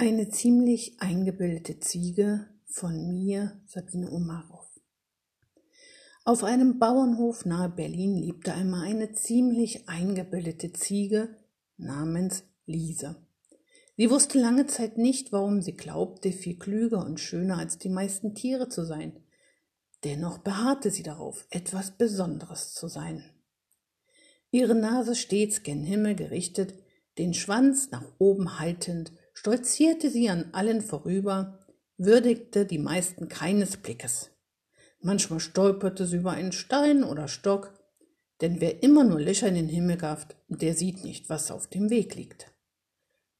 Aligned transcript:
Eine 0.00 0.28
ziemlich 0.28 1.00
eingebildete 1.00 1.80
Ziege 1.80 2.46
von 2.66 3.08
mir, 3.08 3.60
Sabine 3.66 4.12
Omarow. 4.12 4.64
Auf 6.24 6.44
einem 6.44 6.78
Bauernhof 6.78 7.44
nahe 7.44 7.68
Berlin 7.68 8.14
lebte 8.14 8.54
einmal 8.54 8.86
eine 8.86 9.10
ziemlich 9.10 9.88
eingebildete 9.88 10.72
Ziege 10.72 11.36
namens 11.78 12.44
Liese. 12.64 13.16
Sie 13.96 14.08
wusste 14.08 14.38
lange 14.38 14.68
Zeit 14.68 14.98
nicht, 14.98 15.32
warum 15.32 15.62
sie 15.62 15.74
glaubte, 15.74 16.30
viel 16.30 16.60
klüger 16.60 17.04
und 17.04 17.18
schöner 17.18 17.58
als 17.58 17.78
die 17.78 17.88
meisten 17.88 18.36
Tiere 18.36 18.68
zu 18.68 18.84
sein. 18.84 19.18
Dennoch 20.04 20.38
beharrte 20.38 20.92
sie 20.92 21.02
darauf, 21.02 21.44
etwas 21.50 21.90
Besonderes 21.90 22.72
zu 22.72 22.86
sein. 22.86 23.24
Ihre 24.52 24.76
Nase 24.76 25.16
stets 25.16 25.64
gen 25.64 25.82
Himmel 25.82 26.14
gerichtet, 26.14 26.74
den 27.18 27.34
Schwanz 27.34 27.90
nach 27.90 28.04
oben 28.18 28.60
haltend, 28.60 29.10
stolzierte 29.38 30.10
sie 30.10 30.28
an 30.30 30.48
allen 30.50 30.80
vorüber, 30.80 31.60
würdigte 31.96 32.66
die 32.66 32.80
meisten 32.80 33.28
keines 33.28 33.76
Blickes. 33.76 34.32
Manchmal 35.00 35.38
stolperte 35.38 36.06
sie 36.06 36.16
über 36.16 36.32
einen 36.32 36.50
Stein 36.50 37.04
oder 37.04 37.28
Stock, 37.28 37.72
denn 38.40 38.60
wer 38.60 38.82
immer 38.82 39.04
nur 39.04 39.20
Löcher 39.20 39.46
in 39.46 39.54
den 39.54 39.68
Himmel 39.68 39.96
gafft, 39.96 40.34
der 40.48 40.74
sieht 40.74 41.04
nicht, 41.04 41.30
was 41.30 41.52
auf 41.52 41.68
dem 41.68 41.88
Weg 41.88 42.16
liegt. 42.16 42.52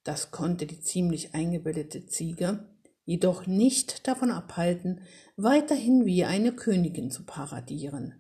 Das 0.05 0.30
konnte 0.30 0.66
die 0.66 0.80
ziemlich 0.80 1.34
eingebildete 1.34 2.06
Ziege 2.06 2.69
jedoch 3.05 3.48
nicht 3.48 4.06
davon 4.06 4.30
abhalten, 4.30 5.00
weiterhin 5.36 6.06
wie 6.06 6.24
eine 6.24 6.52
Königin 6.52 7.10
zu 7.10 7.24
paradieren. 7.24 8.14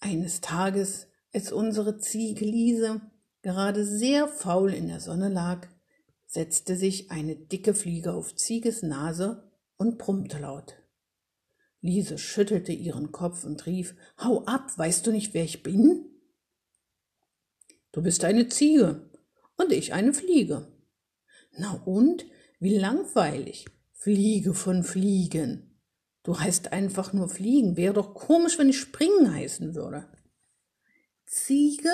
Eines 0.00 0.40
Tages, 0.40 1.06
als 1.32 1.52
unsere 1.52 1.98
Ziege 1.98 2.44
Liese 2.44 3.02
gerade 3.42 3.84
sehr 3.84 4.26
faul 4.26 4.74
in 4.74 4.88
der 4.88 4.98
Sonne 4.98 5.28
lag, 5.28 5.68
setzte 6.36 6.76
sich 6.76 7.10
eine 7.10 7.34
dicke 7.34 7.72
Fliege 7.72 8.12
auf 8.12 8.34
Zieges 8.34 8.82
Nase 8.82 9.50
und 9.78 9.96
brummte 9.96 10.38
laut. 10.38 10.74
Liese 11.80 12.18
schüttelte 12.18 12.72
ihren 12.72 13.10
Kopf 13.10 13.44
und 13.44 13.64
rief, 13.64 13.94
Hau 14.18 14.44
ab, 14.44 14.70
weißt 14.76 15.06
du 15.06 15.12
nicht, 15.12 15.32
wer 15.32 15.44
ich 15.44 15.62
bin? 15.62 16.04
Du 17.90 18.02
bist 18.02 18.22
eine 18.22 18.48
Ziege 18.48 19.08
und 19.56 19.72
ich 19.72 19.94
eine 19.94 20.12
Fliege. 20.12 20.70
Na 21.52 21.80
und? 21.86 22.26
Wie 22.60 22.76
langweilig. 22.76 23.64
Fliege 23.92 24.52
von 24.52 24.84
Fliegen. 24.84 25.80
Du 26.22 26.38
heißt 26.38 26.70
einfach 26.70 27.14
nur 27.14 27.30
Fliegen. 27.30 27.78
Wäre 27.78 27.94
doch 27.94 28.12
komisch, 28.12 28.58
wenn 28.58 28.68
ich 28.68 28.78
Springen 28.78 29.32
heißen 29.32 29.74
würde. 29.74 30.06
Ziege 31.24 31.92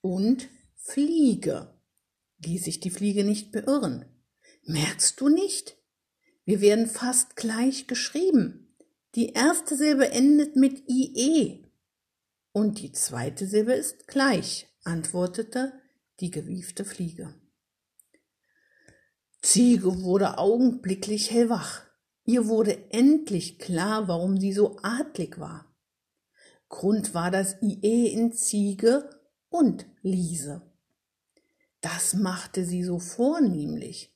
und 0.00 0.48
Fliege 0.74 1.75
ließ 2.44 2.64
sich 2.64 2.80
die 2.80 2.90
Fliege 2.90 3.24
nicht 3.24 3.52
beirren. 3.52 4.04
Merkst 4.64 5.20
du 5.20 5.28
nicht? 5.28 5.76
Wir 6.44 6.60
werden 6.60 6.86
fast 6.86 7.36
gleich 7.36 7.86
geschrieben. 7.86 8.76
Die 9.14 9.32
erste 9.32 9.76
Silbe 9.76 10.10
endet 10.10 10.56
mit 10.56 10.88
IE 10.88 11.66
und 12.56 12.80
die 12.80 12.90
zweite 12.92 13.46
Silbe 13.46 13.74
ist 13.74 14.08
gleich, 14.08 14.66
antwortete 14.82 15.74
die 16.20 16.30
gewiefte 16.30 16.86
Fliege. 16.86 17.34
Ziege 19.42 20.02
wurde 20.02 20.38
augenblicklich 20.38 21.30
hellwach. 21.30 21.82
Ihr 22.24 22.48
wurde 22.48 22.90
endlich 22.90 23.58
klar, 23.58 24.08
warum 24.08 24.40
sie 24.40 24.54
so 24.54 24.78
adlig 24.82 25.38
war. 25.38 25.76
Grund 26.70 27.12
war 27.12 27.30
das 27.30 27.60
IE 27.60 28.06
in 28.06 28.32
Ziege 28.32 29.10
und 29.50 29.84
Liese. 30.00 30.62
Das 31.92 32.14
machte 32.14 32.64
sie 32.64 32.82
so 32.82 32.98
vornehmlich. 32.98 34.12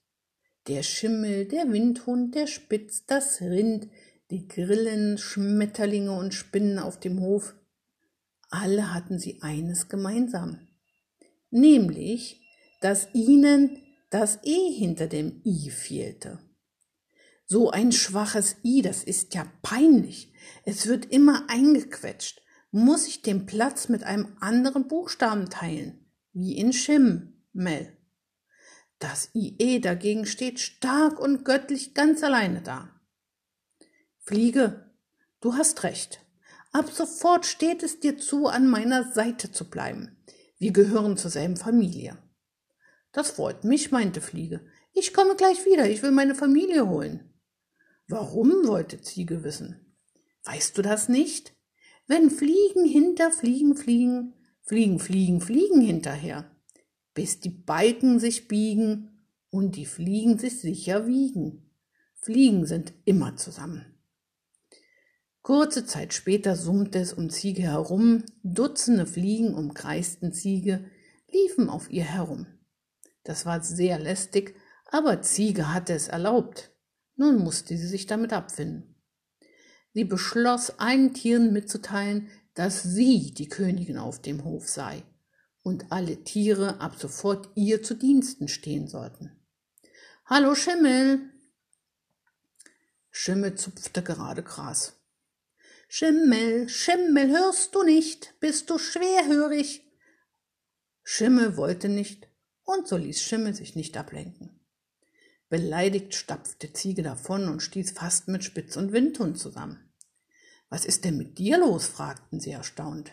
Der 0.66 0.82
Schimmel, 0.82 1.44
der 1.44 1.70
Windhund, 1.70 2.34
der 2.34 2.48
Spitz, 2.48 3.06
das 3.06 3.40
Rind, 3.40 3.86
die 4.32 4.48
Grillen, 4.48 5.18
Schmetterlinge 5.18 6.10
und 6.10 6.34
Spinnen 6.34 6.80
auf 6.80 6.98
dem 6.98 7.20
Hof, 7.20 7.54
alle 8.50 8.92
hatten 8.92 9.20
sie 9.20 9.40
eines 9.42 9.88
gemeinsam, 9.88 10.66
nämlich, 11.50 12.40
dass 12.80 13.06
ihnen 13.14 13.78
das 14.10 14.40
E 14.42 14.72
hinter 14.72 15.06
dem 15.06 15.40
I 15.44 15.70
fehlte. 15.70 16.40
So 17.46 17.70
ein 17.70 17.92
schwaches 17.92 18.56
I, 18.64 18.82
das 18.82 19.04
ist 19.04 19.32
ja 19.36 19.46
peinlich. 19.62 20.32
Es 20.64 20.88
wird 20.88 21.06
immer 21.12 21.48
eingequetscht. 21.48 22.42
Muss 22.72 23.06
ich 23.06 23.22
den 23.22 23.46
Platz 23.46 23.88
mit 23.88 24.02
einem 24.02 24.36
anderen 24.40 24.88
Buchstaben 24.88 25.50
teilen, 25.50 26.04
wie 26.32 26.56
in 26.56 26.72
Schim. 26.72 27.36
Mel. 27.52 27.96
Das 28.98 29.30
IE 29.34 29.80
dagegen 29.80 30.26
steht 30.26 30.60
stark 30.60 31.18
und 31.18 31.44
göttlich 31.44 31.94
ganz 31.94 32.22
alleine 32.22 32.60
da. 32.60 32.90
Fliege, 34.18 34.90
du 35.40 35.54
hast 35.54 35.82
recht. 35.82 36.20
Ab 36.72 36.90
sofort 36.92 37.46
steht 37.46 37.82
es 37.82 37.98
dir 37.98 38.18
zu, 38.18 38.46
an 38.46 38.68
meiner 38.68 39.10
Seite 39.12 39.50
zu 39.50 39.68
bleiben. 39.70 40.16
Wir 40.58 40.72
gehören 40.72 41.16
zur 41.16 41.30
selben 41.30 41.56
Familie. 41.56 42.18
Das 43.12 43.30
freut 43.30 43.64
mich, 43.64 43.90
meinte 43.90 44.20
Fliege. 44.20 44.64
Ich 44.92 45.14
komme 45.14 45.34
gleich 45.34 45.64
wieder, 45.64 45.88
ich 45.88 46.02
will 46.02 46.12
meine 46.12 46.34
Familie 46.34 46.88
holen. 46.88 47.32
Warum, 48.06 48.66
wollte 48.66 49.00
Ziege 49.00 49.42
wissen. 49.42 49.96
Weißt 50.44 50.76
du 50.76 50.82
das 50.82 51.08
nicht? 51.08 51.54
Wenn 52.06 52.30
Fliegen 52.30 52.84
hinter 52.84 53.32
Fliegen 53.32 53.76
fliegen, 53.76 54.34
fliegen, 54.62 54.98
fliegen, 54.98 55.40
fliegen 55.40 55.80
hinterher 55.80 56.50
bis 57.20 57.38
die 57.38 57.50
Balken 57.50 58.18
sich 58.18 58.48
biegen 58.48 59.10
und 59.50 59.76
die 59.76 59.84
Fliegen 59.84 60.38
sich 60.38 60.58
sicher 60.58 61.06
wiegen. 61.06 61.70
Fliegen 62.14 62.64
sind 62.64 62.94
immer 63.04 63.36
zusammen. 63.36 63.84
Kurze 65.42 65.84
Zeit 65.84 66.14
später 66.14 66.56
summte 66.56 66.98
es 66.98 67.12
um 67.12 67.28
Ziege 67.28 67.60
herum, 67.60 68.24
Dutzende 68.42 69.04
Fliegen 69.04 69.52
umkreisten 69.52 70.32
Ziege, 70.32 70.86
liefen 71.30 71.68
auf 71.68 71.90
ihr 71.90 72.04
herum. 72.04 72.46
Das 73.22 73.44
war 73.44 73.62
sehr 73.62 73.98
lästig, 73.98 74.54
aber 74.86 75.20
Ziege 75.20 75.74
hatte 75.74 75.92
es 75.92 76.08
erlaubt. 76.08 76.70
Nun 77.16 77.36
musste 77.36 77.76
sie 77.76 77.86
sich 77.86 78.06
damit 78.06 78.32
abfinden. 78.32 78.94
Sie 79.92 80.04
beschloss, 80.04 80.78
allen 80.78 81.12
Tieren 81.12 81.52
mitzuteilen, 81.52 82.28
dass 82.54 82.82
sie 82.82 83.34
die 83.34 83.50
Königin 83.50 83.98
auf 83.98 84.22
dem 84.22 84.42
Hof 84.44 84.70
sei 84.70 85.04
und 85.62 85.92
alle 85.92 86.24
Tiere 86.24 86.80
ab 86.80 86.96
sofort 86.98 87.50
ihr 87.54 87.82
zu 87.82 87.94
Diensten 87.94 88.48
stehen 88.48 88.88
sollten. 88.88 89.36
Hallo 90.26 90.54
Schimmel! 90.54 91.30
Schimmel 93.10 93.56
zupfte 93.56 94.02
gerade 94.02 94.42
Gras. 94.42 94.96
Schimmel, 95.88 96.68
Schimmel, 96.68 97.30
hörst 97.30 97.74
du 97.74 97.82
nicht? 97.82 98.34
Bist 98.38 98.70
du 98.70 98.78
schwerhörig? 98.78 99.82
Schimmel 101.02 101.56
wollte 101.56 101.88
nicht, 101.88 102.28
und 102.62 102.86
so 102.86 102.96
ließ 102.96 103.20
Schimmel 103.20 103.54
sich 103.54 103.74
nicht 103.74 103.96
ablenken. 103.96 104.60
Beleidigt 105.48 106.14
stapfte 106.14 106.72
Ziege 106.72 107.02
davon 107.02 107.48
und 107.48 107.60
stieß 107.60 107.90
fast 107.90 108.28
mit 108.28 108.44
Spitz 108.44 108.76
und 108.76 108.92
Windhund 108.92 109.36
zusammen. 109.36 109.92
Was 110.68 110.84
ist 110.84 111.04
denn 111.04 111.16
mit 111.16 111.38
dir 111.38 111.58
los? 111.58 111.88
fragten 111.88 112.38
sie 112.38 112.52
erstaunt. 112.52 113.10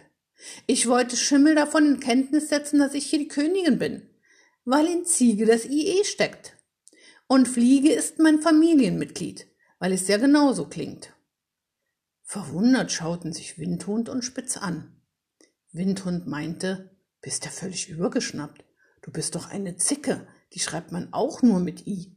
Ich 0.65 0.87
wollte 0.87 1.15
Schimmel 1.15 1.55
davon 1.55 1.95
in 1.95 1.99
Kenntnis 1.99 2.49
setzen, 2.49 2.79
dass 2.79 2.93
ich 2.93 3.05
hier 3.05 3.19
die 3.19 3.27
Königin 3.27 3.79
bin, 3.79 4.09
weil 4.65 4.85
in 4.87 5.05
Ziege 5.05 5.45
das 5.45 5.65
IE 5.65 6.03
steckt. 6.03 6.57
Und 7.27 7.47
Fliege 7.47 7.91
ist 7.91 8.19
mein 8.19 8.41
Familienmitglied, 8.41 9.47
weil 9.79 9.91
es 9.91 10.07
ja 10.07 10.17
genauso 10.17 10.65
klingt. 10.67 11.13
Verwundert 12.23 12.91
schauten 12.91 13.33
sich 13.33 13.57
Windhund 13.57 14.09
und 14.09 14.23
Spitz 14.23 14.57
an. 14.57 15.01
Windhund 15.71 16.27
meinte, 16.27 16.97
bist 17.21 17.45
ja 17.45 17.51
völlig 17.51 17.89
übergeschnappt. 17.89 18.63
Du 19.01 19.11
bist 19.11 19.35
doch 19.35 19.49
eine 19.49 19.77
Zicke, 19.77 20.27
die 20.53 20.59
schreibt 20.59 20.91
man 20.91 21.13
auch 21.13 21.41
nur 21.41 21.59
mit 21.59 21.87
I. 21.87 22.15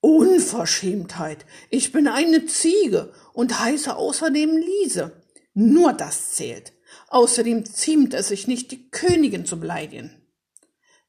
Unverschämtheit. 0.00 1.46
Ich 1.70 1.92
bin 1.92 2.08
eine 2.08 2.46
Ziege 2.46 3.12
und 3.32 3.60
heiße 3.60 3.94
außerdem 3.94 4.56
Liese. 4.56 5.22
Nur 5.54 5.92
das 5.92 6.32
zählt. 6.32 6.72
Außerdem 7.08 7.64
ziemt 7.64 8.14
es 8.14 8.28
sich 8.28 8.46
nicht, 8.46 8.70
die 8.70 8.90
Königin 8.90 9.44
zu 9.46 9.58
beleidigen. 9.60 10.22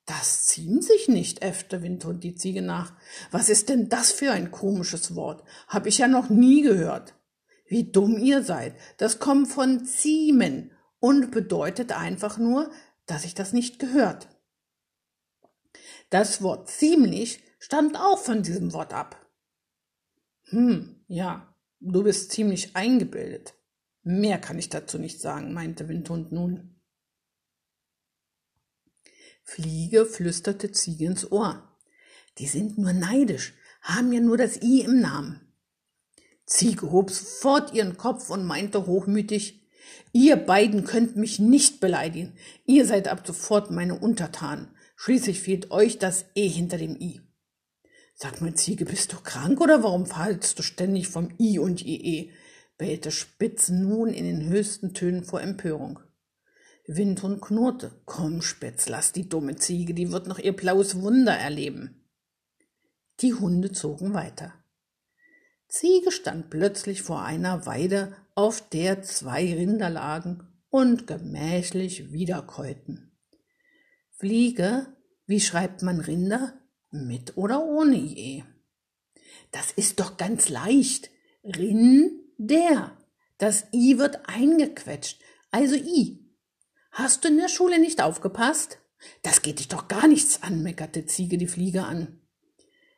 Das 0.06 0.46
ziemt 0.46 0.84
sich 0.84 1.08
nicht, 1.08 1.42
äffte 1.42 1.82
Windhund 1.82 2.24
die 2.24 2.36
Ziege 2.36 2.62
nach. 2.62 2.94
Was 3.32 3.50
ist 3.50 3.70
denn 3.70 3.88
das 3.88 4.12
für 4.12 4.32
ein 4.32 4.52
komisches 4.52 5.16
Wort? 5.16 5.44
Hab 5.68 5.86
ich 5.86 6.00
ja 6.00 6.08
noch 6.08 6.30
nie 6.30 6.62
gehört. 6.62 7.16
Wie 7.68 7.90
dumm 7.92 8.18
ihr 8.18 8.44
seid. 8.44 8.76
Das 8.98 9.20
kommt 9.20 9.48
von 9.48 9.86
ziemen 9.86 10.72
und 11.00 11.32
bedeutet 11.32 11.92
einfach 11.94 12.38
nur, 12.38 12.70
dass 13.06 13.24
ich 13.24 13.34
das 13.34 13.54
nicht 13.54 13.80
gehört. 13.80 14.28
Das 16.10 16.42
Wort 16.42 16.70
ziemlich 16.70 17.42
stammt 17.60 17.98
auch 17.98 18.20
von 18.20 18.44
diesem 18.44 18.74
Wort 18.74 18.94
ab. 18.94 19.26
Hm, 20.50 21.04
ja, 21.08 21.56
du 21.80 22.04
bist 22.04 22.32
ziemlich 22.32 22.76
eingebildet. 22.76 23.56
Mehr 24.04 24.38
kann 24.40 24.60
ich 24.60 24.70
dazu 24.70 25.00
nicht 25.00 25.22
sagen, 25.22 25.54
meinte 25.54 25.88
Windhund 25.88 26.32
nun. 26.32 26.76
Fliege 29.44 30.06
flüsterte 30.06 30.72
Ziege 30.72 31.06
ins 31.06 31.32
Ohr. 31.32 31.78
Die 32.38 32.48
sind 32.48 32.78
nur 32.78 32.94
neidisch, 32.94 33.54
haben 33.82 34.12
ja 34.12 34.20
nur 34.20 34.38
das 34.38 34.62
I 34.62 34.82
im 34.82 35.00
Namen. 35.00 35.54
Ziege 36.46 36.92
hob 36.92 37.12
sofort 37.12 37.74
ihren 37.74 37.98
Kopf 37.98 38.30
und 38.30 38.46
meinte 38.46 38.86
hochmütig, 38.86 39.64
Ihr 40.12 40.36
beiden 40.38 40.86
könnt 40.86 41.16
mich 41.16 41.40
nicht 41.40 41.80
beleidigen. 41.80 42.34
Ihr 42.66 42.86
seid 42.86 43.08
ab 43.08 43.24
sofort 43.26 43.72
meine 43.72 44.00
Untertanen. 44.00 44.70
Schließlich 44.96 45.42
fehlt 45.42 45.72
euch 45.72 45.98
das 45.98 46.26
E 46.36 46.48
hinter 46.48 46.78
dem 46.78 46.96
I. 47.00 47.22
Sag 48.16 48.42
mal, 48.42 48.54
Ziege, 48.54 48.86
bist 48.86 49.12
du 49.12 49.18
krank 49.18 49.60
oder 49.60 49.84
warum 49.84 50.06
verhaltst 50.06 50.58
du 50.60 50.64
ständig 50.64 51.08
vom 51.08 51.34
I 51.40 51.60
und 51.60 51.84
IE? 51.84 52.32
Bellte 52.78 53.12
Spitz 53.12 53.70
nun 53.70 54.10
in 54.10 54.26
den 54.26 54.50
höchsten 54.50 54.94
Tönen 54.94 55.24
vor 55.24 55.42
Empörung. 55.42 56.00
Windhund 56.88 57.42
knurrte. 57.42 58.02
Komm, 58.06 58.42
Spitz, 58.42 58.90
lass 58.90 59.12
die 59.14 59.30
dumme 59.30 59.56
Ziege, 59.56 59.94
die 59.94 60.12
wird 60.12 60.28
noch 60.28 60.40
ihr 60.40 60.56
blaues 60.56 61.02
Wunder 61.02 61.34
erleben. 61.34 62.10
Die 63.22 63.34
Hunde 63.34 63.72
zogen 63.72 64.14
weiter. 64.14 64.54
Ziege 65.68 66.12
stand 66.12 66.50
plötzlich 66.50 67.02
vor 67.02 67.24
einer 67.24 67.66
Weide, 67.66 68.16
auf 68.36 68.68
der 68.70 69.02
zwei 69.02 69.54
Rinder 69.54 69.90
lagen 69.90 70.48
und 70.70 71.08
gemächlich 71.08 72.12
wiederkäuten. 72.12 73.18
Fliege, 74.12 74.88
wie 75.26 75.40
schreibt 75.40 75.82
man 75.82 76.00
Rinder? 76.00 76.60
Mit 76.92 77.38
oder 77.38 77.64
ohne 77.64 77.96
IE? 77.96 78.44
Das 79.52 79.72
ist 79.72 80.00
doch 80.00 80.18
ganz 80.18 80.50
leicht. 80.50 81.10
Rinder. 82.38 82.98
Das 83.38 83.66
I 83.74 83.98
wird 83.98 84.30
eingequetscht, 84.30 85.22
also 85.52 85.76
I. 85.76 86.24
Hast 86.92 87.24
du 87.24 87.30
in 87.30 87.38
der 87.38 87.50
Schule 87.50 87.80
nicht 87.80 88.02
aufgepasst? 88.02 88.80
Das 89.22 89.42
geht 89.42 89.60
dich 89.60 89.68
doch 89.68 89.88
gar 89.88 90.08
nichts 90.08 90.44
an, 90.44 90.64
meckerte 90.64 91.06
Ziege 91.06 91.38
die 91.38 91.48
Fliege 91.48 91.84
an. 91.84 92.22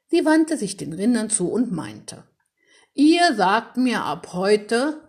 Sie 0.07 0.25
wandte 0.25 0.57
sich 0.57 0.77
den 0.77 0.93
Rindern 0.93 1.29
zu 1.29 1.49
und 1.49 1.71
meinte, 1.71 2.27
Ihr 2.93 3.35
sagt 3.35 3.77
mir 3.77 4.03
ab 4.03 4.33
heute 4.33 5.01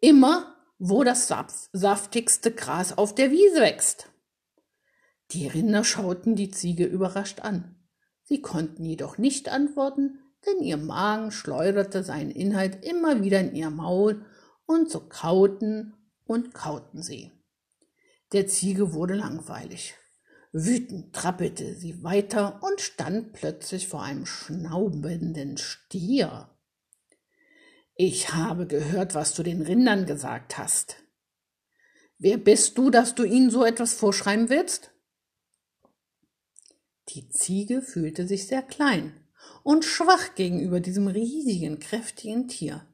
immer, 0.00 0.56
wo 0.78 1.04
das 1.04 1.32
saftigste 1.72 2.52
Gras 2.52 2.96
auf 2.96 3.14
der 3.14 3.30
Wiese 3.30 3.60
wächst. 3.60 4.08
Die 5.32 5.46
Rinder 5.46 5.84
schauten 5.84 6.36
die 6.36 6.50
Ziege 6.50 6.84
überrascht 6.84 7.40
an. 7.40 7.76
Sie 8.22 8.40
konnten 8.40 8.84
jedoch 8.84 9.18
nicht 9.18 9.48
antworten, 9.48 10.20
denn 10.48 10.62
ihr 10.62 10.76
Magen 10.76 11.30
schleuderte 11.30 12.02
seinen 12.02 12.30
Inhalt 12.30 12.84
immer 12.84 13.22
wieder 13.22 13.40
in 13.40 13.54
ihr 13.54 13.70
Maul, 13.70 14.24
und 14.68 14.90
so 14.90 15.00
kauten 15.00 15.94
und 16.26 16.52
kauten 16.52 17.02
sie. 17.02 17.32
Der 18.32 18.46
Ziege 18.46 18.92
wurde 18.92 19.14
langweilig. 19.14 19.94
Wütend 20.52 21.14
trappelte 21.14 21.74
sie 21.74 22.02
weiter 22.02 22.62
und 22.62 22.80
stand 22.80 23.32
plötzlich 23.32 23.88
vor 23.88 24.02
einem 24.02 24.26
schnaubenden 24.26 25.56
Stier. 25.56 26.50
Ich 27.94 28.34
habe 28.34 28.66
gehört, 28.66 29.14
was 29.14 29.34
du 29.34 29.42
den 29.42 29.62
Rindern 29.62 30.04
gesagt 30.04 30.58
hast. 30.58 30.96
Wer 32.18 32.36
bist 32.36 32.76
du, 32.76 32.90
dass 32.90 33.14
du 33.14 33.24
ihnen 33.24 33.50
so 33.50 33.64
etwas 33.64 33.94
vorschreiben 33.94 34.50
willst? 34.50 34.92
Die 37.08 37.30
Ziege 37.30 37.80
fühlte 37.80 38.26
sich 38.26 38.46
sehr 38.46 38.62
klein 38.62 39.17
und 39.62 39.84
schwach 39.84 40.34
gegenüber 40.34 40.80
diesem 40.80 41.08
riesigen, 41.08 41.78
kräftigen 41.78 42.48
Tier. 42.48 42.86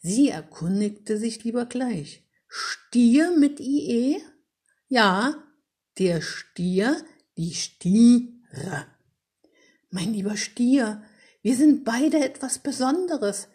Sie 0.00 0.28
erkundigte 0.28 1.18
sich 1.18 1.44
lieber 1.44 1.66
gleich. 1.66 2.22
Stier 2.48 3.30
mit 3.36 3.60
IE? 3.60 4.22
Ja, 4.88 5.42
der 5.98 6.20
Stier, 6.20 6.96
die 7.36 7.54
Stiere. 7.54 8.86
Mein 9.90 10.12
lieber 10.12 10.36
Stier, 10.36 11.02
wir 11.42 11.56
sind 11.56 11.84
beide 11.84 12.24
etwas 12.24 12.58
Besonderes 12.58 13.48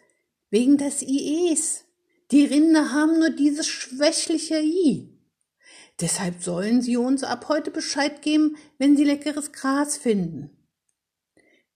wegen 0.50 0.78
des 0.78 1.02
IEs. 1.02 1.84
Die 2.30 2.44
Rinder 2.44 2.92
haben 2.92 3.18
nur 3.18 3.30
dieses 3.30 3.66
schwächliche 3.66 4.60
I. 4.60 5.10
Deshalb 6.00 6.42
sollen 6.42 6.82
sie 6.82 6.96
uns 6.96 7.22
ab 7.22 7.48
heute 7.48 7.70
Bescheid 7.70 8.22
geben, 8.22 8.56
wenn 8.78 8.96
sie 8.96 9.04
leckeres 9.04 9.52
Gras 9.52 9.96
finden. 9.96 10.50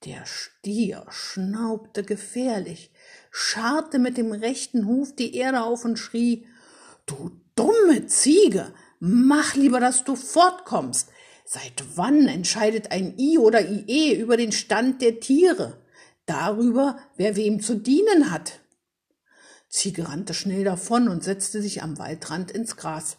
Der 0.04 0.26
Stier 0.26 1.04
schnaubte 1.08 2.04
gefährlich, 2.04 2.92
scharrte 3.32 3.98
mit 3.98 4.16
dem 4.16 4.30
rechten 4.30 4.86
Huf 4.86 5.14
die 5.14 5.34
Erde 5.34 5.62
auf 5.62 5.84
und 5.84 5.98
schrie 5.98 6.46
Du 7.06 7.32
dumme 7.56 8.06
Ziege, 8.06 8.72
mach 9.00 9.56
lieber, 9.56 9.80
dass 9.80 10.04
du 10.04 10.14
fortkommst. 10.14 11.08
Seit 11.44 11.84
wann 11.96 12.28
entscheidet 12.28 12.92
ein 12.92 13.18
I 13.18 13.38
oder 13.38 13.68
IE 13.68 14.14
über 14.14 14.36
den 14.36 14.52
Stand 14.52 15.02
der 15.02 15.18
Tiere? 15.18 15.78
Darüber, 16.26 16.98
wer 17.16 17.36
wem 17.36 17.60
zu 17.60 17.74
dienen 17.74 18.30
hat. 18.30 18.60
Ziege 19.68 20.08
rannte 20.08 20.32
schnell 20.32 20.64
davon 20.64 21.08
und 21.08 21.24
setzte 21.24 21.60
sich 21.60 21.82
am 21.82 21.98
Waldrand 21.98 22.50
ins 22.50 22.76
Gras. 22.76 23.17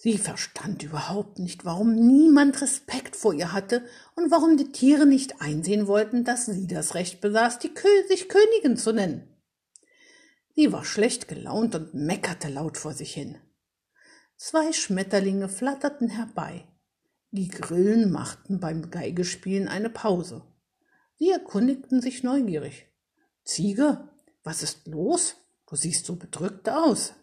Sie 0.00 0.16
verstand 0.16 0.84
überhaupt 0.84 1.40
nicht, 1.40 1.64
warum 1.64 1.92
niemand 1.92 2.62
Respekt 2.62 3.16
vor 3.16 3.34
ihr 3.34 3.52
hatte 3.52 3.84
und 4.14 4.30
warum 4.30 4.56
die 4.56 4.70
Tiere 4.70 5.06
nicht 5.06 5.40
einsehen 5.40 5.88
wollten, 5.88 6.22
dass 6.22 6.46
sie 6.46 6.68
das 6.68 6.94
Recht 6.94 7.20
besaß, 7.20 7.58
die 7.58 7.74
Kö 7.74 7.88
sich 8.06 8.28
Königin 8.28 8.76
zu 8.76 8.92
nennen. 8.92 9.26
Sie 10.54 10.72
war 10.72 10.84
schlecht 10.84 11.26
gelaunt 11.26 11.74
und 11.74 11.94
meckerte 11.94 12.48
laut 12.48 12.78
vor 12.78 12.94
sich 12.94 13.12
hin. 13.12 13.38
Zwei 14.36 14.72
Schmetterlinge 14.72 15.48
flatterten 15.48 16.10
herbei. 16.10 16.68
Die 17.32 17.48
Grillen 17.48 18.12
machten 18.12 18.60
beim 18.60 18.92
Geigespielen 18.92 19.66
eine 19.66 19.90
Pause. 19.90 20.44
Sie 21.18 21.30
erkundigten 21.30 22.00
sich 22.00 22.22
neugierig. 22.22 22.86
Ziege, 23.42 24.08
was 24.44 24.62
ist 24.62 24.86
los? 24.86 25.34
Du 25.68 25.74
siehst 25.74 26.06
so 26.06 26.14
bedrückt 26.14 26.68
aus. 26.68 27.14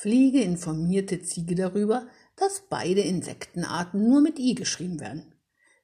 Fliege 0.00 0.40
informierte 0.40 1.20
Ziege 1.20 1.54
darüber, 1.54 2.06
dass 2.34 2.62
beide 2.70 3.02
Insektenarten 3.02 4.08
nur 4.08 4.22
mit 4.22 4.38
i 4.38 4.54
geschrieben 4.54 4.98
werden. 4.98 5.34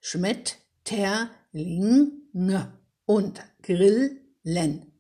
Schmett, 0.01 0.57
ter, 0.85 1.29
ling, 1.53 2.13
und 3.05 3.43
grillen. 3.63 4.91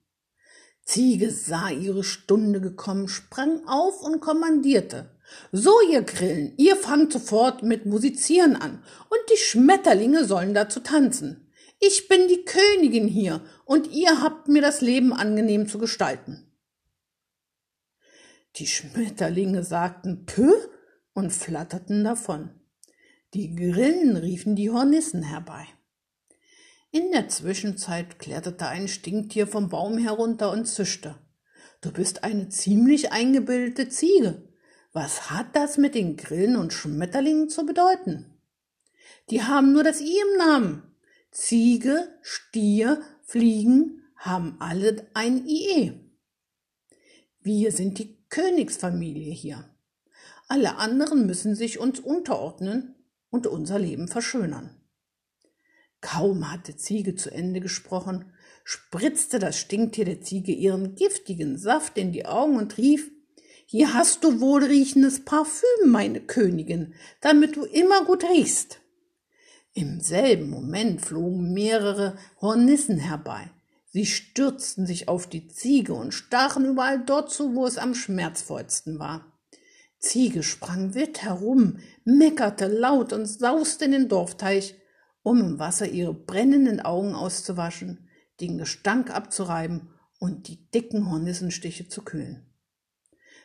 Ziege 0.84 1.30
sah 1.30 1.70
ihre 1.70 2.04
Stunde 2.04 2.60
gekommen, 2.60 3.08
sprang 3.08 3.66
auf 3.66 4.02
und 4.02 4.20
kommandierte. 4.20 5.16
So, 5.50 5.72
ihr 5.90 6.02
Grillen, 6.02 6.52
ihr 6.58 6.76
fangt 6.76 7.10
sofort 7.10 7.62
mit 7.62 7.86
Musizieren 7.86 8.54
an, 8.54 8.84
und 9.08 9.20
die 9.32 9.38
Schmetterlinge 9.38 10.26
sollen 10.26 10.52
dazu 10.52 10.80
tanzen. 10.80 11.50
Ich 11.80 12.08
bin 12.08 12.28
die 12.28 12.44
Königin 12.44 13.08
hier 13.08 13.40
und 13.64 13.90
ihr 13.92 14.20
habt 14.20 14.48
mir 14.48 14.60
das 14.60 14.82
Leben 14.82 15.14
angenehm 15.14 15.68
zu 15.68 15.78
gestalten. 15.78 16.45
Die 18.56 18.66
Schmetterlinge 18.66 19.62
sagten 19.62 20.24
Pö 20.24 20.50
und 21.12 21.30
flatterten 21.30 22.04
davon. 22.04 22.50
Die 23.34 23.54
Grillen 23.54 24.16
riefen 24.16 24.56
die 24.56 24.70
Hornissen 24.70 25.22
herbei. 25.22 25.66
In 26.90 27.12
der 27.12 27.28
Zwischenzeit 27.28 28.18
kletterte 28.18 28.68
ein 28.68 28.88
Stinktier 28.88 29.46
vom 29.46 29.68
Baum 29.68 29.98
herunter 29.98 30.50
und 30.50 30.64
zischte. 30.64 31.16
Du 31.82 31.92
bist 31.92 32.24
eine 32.24 32.48
ziemlich 32.48 33.12
eingebildete 33.12 33.90
Ziege. 33.90 34.48
Was 34.94 35.30
hat 35.30 35.54
das 35.54 35.76
mit 35.76 35.94
den 35.94 36.16
Grillen 36.16 36.56
und 36.56 36.72
Schmetterlingen 36.72 37.50
zu 37.50 37.66
bedeuten? 37.66 38.40
Die 39.28 39.42
haben 39.42 39.72
nur 39.72 39.84
das 39.84 40.00
I 40.00 40.16
im 40.32 40.38
Namen. 40.38 40.82
Ziege, 41.30 42.08
Stier, 42.22 43.02
Fliegen 43.22 44.02
haben 44.16 44.56
alle 44.60 45.06
ein 45.12 45.46
IE. 45.46 45.92
Wir 47.42 47.72
sind 47.72 47.98
die 47.98 48.15
Königsfamilie 48.28 49.32
hier. 49.32 49.64
Alle 50.48 50.76
anderen 50.76 51.26
müssen 51.26 51.54
sich 51.54 51.78
uns 51.78 52.00
unterordnen 52.00 52.94
und 53.30 53.46
unser 53.46 53.78
Leben 53.78 54.08
verschönern. 54.08 54.80
Kaum 56.00 56.52
hatte 56.52 56.76
Ziege 56.76 57.14
zu 57.14 57.30
Ende 57.30 57.60
gesprochen, 57.60 58.32
spritzte 58.64 59.38
das 59.38 59.58
Stinktier 59.58 60.04
der 60.04 60.20
Ziege 60.20 60.52
ihren 60.52 60.94
giftigen 60.94 61.58
Saft 61.58 61.98
in 61.98 62.12
die 62.12 62.26
Augen 62.26 62.56
und 62.56 62.78
rief 62.78 63.10
Hier 63.66 63.94
hast 63.94 64.22
du 64.22 64.40
wohlriechendes 64.40 65.24
Parfüm, 65.24 65.90
meine 65.90 66.20
Königin, 66.20 66.94
damit 67.20 67.56
du 67.56 67.64
immer 67.64 68.04
gut 68.04 68.24
riechst. 68.24 68.80
Im 69.72 70.00
selben 70.00 70.48
Moment 70.48 71.04
flogen 71.04 71.52
mehrere 71.52 72.16
Hornissen 72.40 72.98
herbei. 72.98 73.50
Sie 73.96 74.04
stürzten 74.04 74.84
sich 74.84 75.08
auf 75.08 75.26
die 75.26 75.48
Ziege 75.48 75.94
und 75.94 76.12
stachen 76.12 76.66
überall 76.66 77.02
dort 77.02 77.30
zu, 77.30 77.54
wo 77.54 77.64
es 77.64 77.78
am 77.78 77.94
schmerzvollsten 77.94 78.98
war. 78.98 79.40
Ziege 79.98 80.42
sprang 80.42 80.92
wild 80.92 81.22
herum, 81.22 81.78
meckerte 82.04 82.66
laut 82.66 83.14
und 83.14 83.24
sauste 83.24 83.86
in 83.86 83.92
den 83.92 84.08
Dorfteich, 84.10 84.74
um 85.22 85.40
im 85.40 85.58
Wasser 85.58 85.88
ihre 85.88 86.12
brennenden 86.12 86.80
Augen 86.80 87.14
auszuwaschen, 87.14 88.06
den 88.42 88.58
Gestank 88.58 89.08
abzureiben 89.08 89.88
und 90.18 90.48
die 90.48 90.70
dicken 90.70 91.10
Hornissenstiche 91.10 91.88
zu 91.88 92.02
kühlen. 92.02 92.52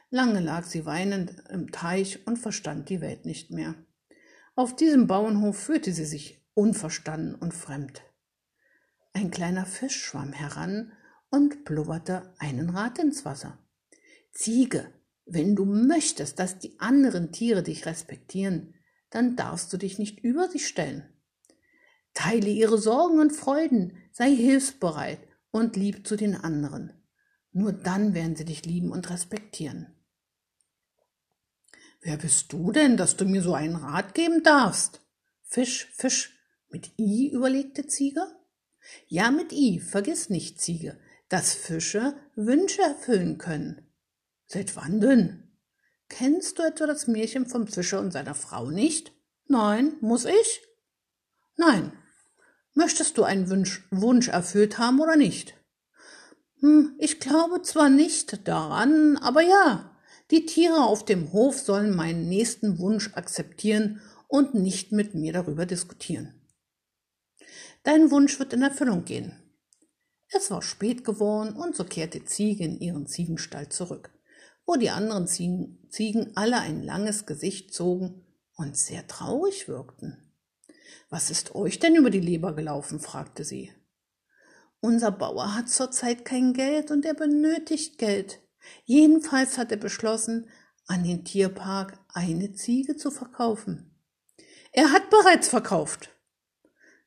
Lange 0.10 0.41
lag 0.41 0.65
sie 0.65 0.86
weinend 0.86 1.34
im 1.50 1.72
Teich 1.72 2.27
und 2.27 2.36
verstand 2.36 2.89
die 2.89 3.00
Welt 3.00 3.25
nicht 3.25 3.51
mehr. 3.51 3.75
Auf 4.55 4.75
diesem 4.75 5.08
Bauernhof 5.08 5.58
fühlte 5.58 5.93
sie 5.93 6.03
sich 6.03 6.46
unverstanden 6.55 7.36
und 7.36 7.53
fremd. 7.53 8.01
Ein 9.13 9.32
kleiner 9.32 9.65
Fisch 9.65 10.03
schwamm 10.03 10.34
heran 10.34 10.94
und 11.30 11.65
blubberte 11.65 12.34
einen 12.39 12.70
Rad 12.70 13.00
ins 13.00 13.25
Wasser. 13.25 13.58
Ziege, 14.32 14.94
wenn 15.25 15.56
du 15.56 15.65
möchtest, 15.65 16.39
dass 16.39 16.60
die 16.60 16.80
anderen 16.80 17.32
Tiere 17.32 17.63
dich 17.63 17.86
respektieren, 17.86 18.75
dann 19.10 19.36
darfst 19.36 19.72
du 19.74 19.77
dich 19.77 20.00
nicht 20.00 20.20
über 20.22 20.50
sie 20.50 20.60
stellen. 20.60 21.03
Teile 22.13 22.50
ihre 22.50 22.77
Sorgen 22.77 23.20
und 23.20 23.32
Freuden, 23.32 23.98
sei 24.12 24.36
hilfsbereit 24.36 25.20
und 25.51 25.75
lieb 25.75 26.08
zu 26.08 26.15
den 26.15 26.36
anderen. 26.36 26.94
Nur 27.51 27.74
dann 27.74 28.13
werden 28.13 28.36
sie 28.36 28.46
dich 28.46 28.65
lieben 28.65 28.91
und 28.91 29.10
respektieren. 29.10 29.94
Wer 32.01 32.18
bist 32.18 32.51
du 32.51 32.72
denn, 32.72 32.98
dass 32.98 33.15
du 33.15 33.25
mir 33.25 33.41
so 33.41 33.53
einen 33.53 33.75
Rat 33.75 34.15
geben 34.15 34.44
darfst? 34.44 35.01
Fisch, 35.44 35.88
Fisch, 35.94 36.38
mit 36.70 36.98
I, 36.98 37.30
überlegte 37.32 37.86
Ziege. 37.86 38.25
Ja, 39.07 39.31
mit 39.31 39.51
I, 39.53 39.79
vergiss 39.79 40.29
nicht, 40.29 40.61
Ziege, 40.61 40.97
dass 41.29 41.53
Fische 41.53 42.15
Wünsche 42.35 42.81
erfüllen 42.81 43.38
können. 43.38 43.88
Seit 44.47 44.75
wann 44.75 45.00
denn? 45.00 45.51
Kennst 46.09 46.59
du 46.59 46.63
etwa 46.63 46.88
das 46.88 47.07
Märchen 47.07 47.45
vom 47.45 47.67
Fischer 47.67 48.00
und 48.00 48.11
seiner 48.11 48.35
Frau 48.35 48.69
nicht? 48.69 49.13
Nein, 49.47 49.93
muss 50.01 50.25
ich? 50.25 50.61
Nein. 51.55 51.93
Möchtest 52.73 53.17
du 53.17 53.23
einen 53.23 53.50
Wunsch, 53.50 53.88
Wunsch 53.91 54.27
erfüllt 54.27 54.77
haben 54.77 55.00
oder 55.00 55.15
nicht? 55.15 55.55
Hm, 56.59 56.95
ich 57.00 57.19
glaube 57.19 57.61
zwar 57.61 57.89
nicht 57.89 58.47
daran, 58.47 59.17
aber 59.17 59.41
ja, 59.41 59.95
die 60.31 60.45
Tiere 60.45 60.83
auf 60.83 61.03
dem 61.05 61.33
Hof 61.33 61.59
sollen 61.59 61.95
meinen 61.95 62.29
nächsten 62.29 62.79
Wunsch 62.79 63.11
akzeptieren 63.13 64.01
und 64.27 64.53
nicht 64.53 64.91
mit 64.91 65.13
mir 65.13 65.33
darüber 65.33 65.65
diskutieren. 65.65 66.40
Dein 67.83 68.11
Wunsch 68.11 68.38
wird 68.39 68.53
in 68.53 68.61
Erfüllung 68.61 69.05
gehen. 69.05 69.41
Es 70.29 70.51
war 70.51 70.61
spät 70.61 71.03
geworden 71.03 71.55
und 71.55 71.75
so 71.75 71.83
kehrte 71.83 72.23
Ziege 72.23 72.63
in 72.63 72.79
ihren 72.79 73.07
Ziegenstall 73.07 73.69
zurück, 73.69 74.11
wo 74.65 74.75
die 74.75 74.91
anderen 74.91 75.27
Ziegen, 75.27 76.31
alle 76.35 76.59
ein 76.59 76.83
langes 76.83 77.25
Gesicht 77.25 77.73
zogen 77.73 78.23
und 78.55 78.77
sehr 78.77 79.07
traurig 79.07 79.67
wirkten. 79.67 80.31
Was 81.09 81.31
ist 81.31 81.55
euch 81.55 81.79
denn 81.79 81.95
über 81.95 82.09
die 82.09 82.21
Leber 82.21 82.55
gelaufen? 82.55 83.00
fragte 83.00 83.43
sie. 83.43 83.71
Unser 84.79 85.11
Bauer 85.11 85.55
hat 85.55 85.69
zurzeit 85.69 86.23
kein 86.23 86.53
Geld 86.53 86.91
und 86.91 87.05
er 87.05 87.13
benötigt 87.13 87.97
Geld. 87.97 88.39
Jedenfalls 88.85 89.57
hat 89.57 89.71
er 89.71 89.77
beschlossen, 89.77 90.50
an 90.88 91.03
den 91.03 91.25
Tierpark 91.25 92.00
eine 92.09 92.53
Ziege 92.53 92.95
zu 92.95 93.11
verkaufen. 93.11 93.95
Er 94.71 94.91
hat 94.91 95.09
bereits 95.09 95.50
verkauft. 95.50 96.09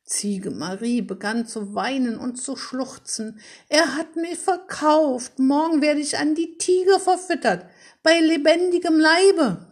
Ziege 0.05 0.51
Marie 0.51 1.01
begann 1.01 1.47
zu 1.47 1.73
weinen 1.73 2.19
und 2.19 2.35
zu 2.35 2.55
schluchzen. 2.55 3.39
Er 3.69 3.95
hat 3.95 4.15
mich 4.15 4.37
verkauft. 4.37 5.39
Morgen 5.39 5.81
werde 5.81 5.99
ich 5.99 6.19
an 6.19 6.35
die 6.35 6.57
Tiger 6.59 6.99
verfüttert, 6.99 7.65
bei 8.03 8.19
lebendigem 8.19 8.99
Leibe. 8.99 9.65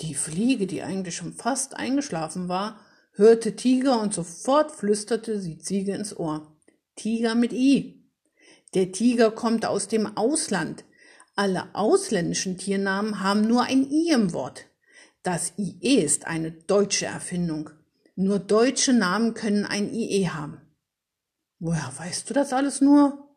Die 0.00 0.14
Fliege, 0.14 0.66
die 0.66 0.82
eigentlich 0.82 1.14
schon 1.14 1.34
fast 1.34 1.76
eingeschlafen 1.76 2.48
war, 2.48 2.80
hörte 3.12 3.54
Tiger 3.54 4.00
und 4.00 4.14
sofort 4.14 4.72
flüsterte 4.72 5.40
sie 5.40 5.58
Ziege 5.58 5.94
ins 5.94 6.16
Ohr. 6.16 6.56
Tiger 6.96 7.34
mit 7.34 7.52
I. 7.52 8.02
Der 8.72 8.92
Tiger 8.92 9.30
kommt 9.30 9.66
aus 9.66 9.88
dem 9.88 10.16
Ausland. 10.16 10.84
Alle 11.36 11.74
ausländischen 11.74 12.56
Tiernamen 12.56 13.20
haben 13.20 13.42
nur 13.42 13.64
ein 13.64 13.90
I 13.90 14.10
im 14.10 14.32
Wort. 14.32 14.66
Das 15.22 15.52
IE 15.58 16.00
ist 16.00 16.26
eine 16.26 16.50
deutsche 16.50 17.06
Erfindung. 17.06 17.70
Nur 18.16 18.38
deutsche 18.38 18.92
Namen 18.92 19.34
können 19.34 19.64
ein 19.64 19.92
IE 19.92 20.28
haben. 20.28 20.60
Woher 21.58 21.92
weißt 21.96 22.28
du 22.28 22.34
das 22.34 22.52
alles 22.52 22.80
nur? 22.80 23.28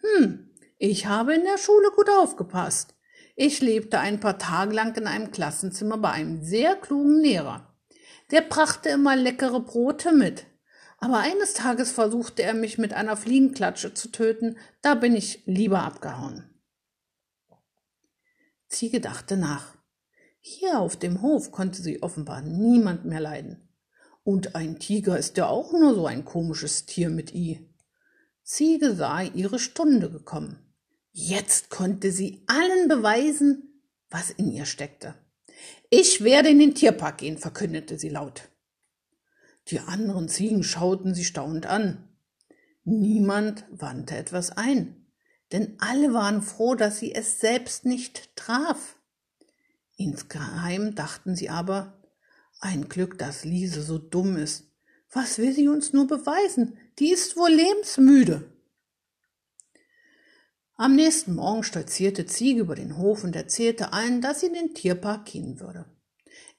Hm, 0.00 0.50
ich 0.78 1.06
habe 1.06 1.34
in 1.34 1.44
der 1.44 1.58
Schule 1.58 1.90
gut 1.94 2.08
aufgepasst. 2.08 2.94
Ich 3.36 3.60
lebte 3.60 3.98
ein 3.98 4.20
paar 4.20 4.38
Tage 4.38 4.74
lang 4.74 4.96
in 4.96 5.06
einem 5.06 5.30
Klassenzimmer 5.30 5.98
bei 5.98 6.10
einem 6.10 6.42
sehr 6.42 6.76
klugen 6.76 7.20
Lehrer. 7.20 7.74
Der 8.30 8.42
brachte 8.42 8.88
immer 8.90 9.16
leckere 9.16 9.60
Brote 9.60 10.12
mit. 10.12 10.46
Aber 10.98 11.18
eines 11.18 11.54
Tages 11.54 11.90
versuchte 11.90 12.42
er 12.42 12.54
mich 12.54 12.78
mit 12.78 12.94
einer 12.94 13.16
Fliegenklatsche 13.16 13.92
zu 13.92 14.12
töten, 14.12 14.56
da 14.82 14.94
bin 14.94 15.16
ich 15.16 15.42
lieber 15.46 15.82
abgehauen. 15.82 16.48
Ziege 18.68 19.00
dachte 19.00 19.36
nach. 19.36 19.76
Hier 20.40 20.78
auf 20.78 20.96
dem 20.96 21.20
Hof 21.20 21.50
konnte 21.50 21.82
sie 21.82 22.02
offenbar 22.02 22.40
niemand 22.40 23.04
mehr 23.04 23.20
leiden. 23.20 23.68
Und 24.24 24.54
ein 24.54 24.78
Tiger 24.78 25.18
ist 25.18 25.36
ja 25.36 25.46
auch 25.46 25.72
nur 25.72 25.94
so 25.94 26.06
ein 26.06 26.24
komisches 26.24 26.86
Tier 26.86 27.10
mit 27.10 27.34
I. 27.34 27.68
Ziege 28.42 28.94
sah 28.94 29.22
ihre 29.22 29.58
Stunde 29.58 30.10
gekommen. 30.10 30.58
Jetzt 31.10 31.70
konnte 31.70 32.12
sie 32.12 32.42
allen 32.46 32.88
beweisen, 32.88 33.82
was 34.10 34.30
in 34.30 34.50
ihr 34.50 34.66
steckte. 34.66 35.14
Ich 35.90 36.24
werde 36.24 36.48
in 36.48 36.58
den 36.58 36.74
Tierpark 36.74 37.18
gehen, 37.18 37.38
verkündete 37.38 37.98
sie 37.98 38.08
laut. 38.08 38.48
Die 39.68 39.80
anderen 39.80 40.28
Ziegen 40.28 40.64
schauten 40.64 41.14
sie 41.14 41.24
staunend 41.24 41.66
an. 41.66 42.08
Niemand 42.84 43.64
wandte 43.70 44.16
etwas 44.16 44.50
ein, 44.50 45.06
denn 45.52 45.76
alle 45.78 46.12
waren 46.12 46.42
froh, 46.42 46.74
dass 46.74 46.98
sie 46.98 47.14
es 47.14 47.40
selbst 47.40 47.84
nicht 47.84 48.34
traf. 48.36 48.96
Insgeheim 49.96 50.94
dachten 50.94 51.36
sie 51.36 51.48
aber, 51.48 52.01
ein 52.62 52.88
Glück, 52.88 53.18
dass 53.18 53.44
Liese 53.44 53.82
so 53.82 53.98
dumm 53.98 54.36
ist. 54.36 54.70
Was 55.10 55.38
will 55.38 55.52
sie 55.52 55.68
uns 55.68 55.92
nur 55.92 56.06
beweisen? 56.06 56.78
Die 56.98 57.10
ist 57.10 57.36
wohl 57.36 57.50
lebensmüde. 57.50 58.50
Am 60.76 60.94
nächsten 60.94 61.34
Morgen 61.34 61.64
stolzierte 61.64 62.24
Ziege 62.24 62.60
über 62.60 62.74
den 62.74 62.96
Hof 62.96 63.24
und 63.24 63.36
erzählte 63.36 63.92
allen, 63.92 64.22
dass 64.22 64.40
sie 64.40 64.50
den 64.50 64.74
Tierpark 64.74 65.26
gehen 65.26 65.60
würde. 65.60 65.84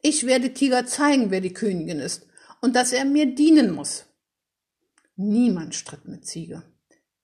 Ich 0.01 0.25
werde 0.25 0.53
Tiger 0.53 0.85
zeigen, 0.85 1.31
wer 1.31 1.41
die 1.41 1.53
Königin 1.53 1.99
ist 1.99 2.27
und 2.61 2.75
dass 2.75 2.91
er 2.91 3.05
mir 3.05 3.33
dienen 3.33 3.73
muss. 3.73 4.05
Niemand 5.15 5.73
stritt 5.73 6.05
mit 6.07 6.25
Ziege. 6.25 6.63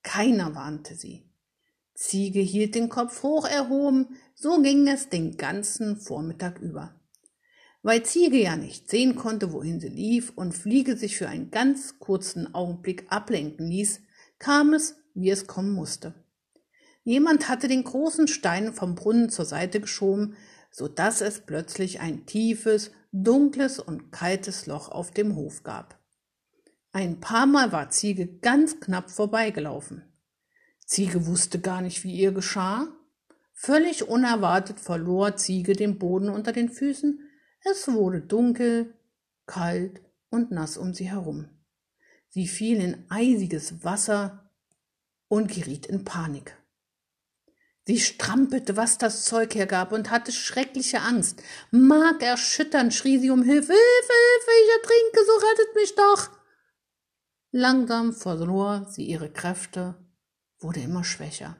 Keiner 0.02 0.54
warnte 0.54 0.94
sie. 0.94 1.30
Ziege 1.94 2.40
hielt 2.40 2.74
den 2.74 2.88
Kopf 2.88 3.22
hoch 3.22 3.46
erhoben, 3.46 4.16
so 4.34 4.60
ging 4.62 4.88
es 4.88 5.10
den 5.10 5.36
ganzen 5.36 5.98
Vormittag 5.98 6.58
über. 6.60 6.99
Weil 7.82 8.02
Ziege 8.02 8.36
ja 8.36 8.56
nicht 8.56 8.90
sehen 8.90 9.16
konnte, 9.16 9.52
wohin 9.52 9.80
sie 9.80 9.88
lief 9.88 10.32
und 10.36 10.52
Fliege 10.52 10.96
sich 10.96 11.16
für 11.16 11.28
einen 11.28 11.50
ganz 11.50 11.98
kurzen 11.98 12.54
Augenblick 12.54 13.06
ablenken 13.08 13.68
ließ, 13.68 14.00
kam 14.38 14.74
es, 14.74 14.96
wie 15.14 15.30
es 15.30 15.46
kommen 15.46 15.72
musste. 15.72 16.14
Jemand 17.04 17.48
hatte 17.48 17.68
den 17.68 17.84
großen 17.84 18.28
Stein 18.28 18.74
vom 18.74 18.94
Brunnen 18.94 19.30
zur 19.30 19.46
Seite 19.46 19.80
geschoben, 19.80 20.36
so 20.70 20.88
dass 20.88 21.22
es 21.22 21.40
plötzlich 21.40 22.00
ein 22.00 22.26
tiefes, 22.26 22.90
dunkles 23.12 23.78
und 23.80 24.12
kaltes 24.12 24.66
Loch 24.66 24.90
auf 24.90 25.10
dem 25.10 25.34
Hof 25.34 25.62
gab. 25.62 25.98
Ein 26.92 27.20
paar 27.20 27.46
Mal 27.46 27.72
war 27.72 27.90
Ziege 27.90 28.26
ganz 28.26 28.78
knapp 28.80 29.10
vorbeigelaufen. 29.10 30.04
Ziege 30.84 31.26
wusste 31.26 31.60
gar 31.60 31.80
nicht, 31.80 32.04
wie 32.04 32.14
ihr 32.14 32.32
geschah. 32.32 32.88
Völlig 33.52 34.08
unerwartet 34.08 34.80
verlor 34.80 35.36
Ziege 35.36 35.74
den 35.74 35.98
Boden 35.98 36.28
unter 36.28 36.52
den 36.52 36.68
Füßen 36.68 37.20
es 37.64 37.88
wurde 37.88 38.20
dunkel, 38.20 38.94
kalt 39.46 40.00
und 40.30 40.50
nass 40.50 40.76
um 40.76 40.94
sie 40.94 41.10
herum. 41.10 41.48
Sie 42.28 42.46
fiel 42.46 42.80
in 42.80 43.04
eisiges 43.10 43.84
Wasser 43.84 44.50
und 45.28 45.52
geriet 45.52 45.86
in 45.86 46.04
Panik. 46.04 46.56
Sie 47.86 47.98
strampelte, 47.98 48.76
was 48.76 48.98
das 48.98 49.24
Zeug 49.24 49.54
hergab, 49.54 49.90
und 49.90 50.10
hatte 50.10 50.30
schreckliche 50.30 51.00
Angst. 51.00 51.42
Markerschütternd 51.72 52.94
schrie 52.94 53.18
sie 53.18 53.30
um 53.30 53.42
Hilfe. 53.42 53.72
Hilfe, 53.72 54.12
Hilfe, 54.12 54.50
ich 54.62 54.70
ertrinke, 54.76 55.26
so 55.26 55.46
rettet 55.46 55.74
mich 55.74 55.94
doch. 55.96 56.30
Langsam 57.50 58.12
verlor 58.12 58.86
sie 58.88 59.04
ihre 59.06 59.32
Kräfte, 59.32 59.96
wurde 60.60 60.80
immer 60.80 61.02
schwächer. 61.02 61.56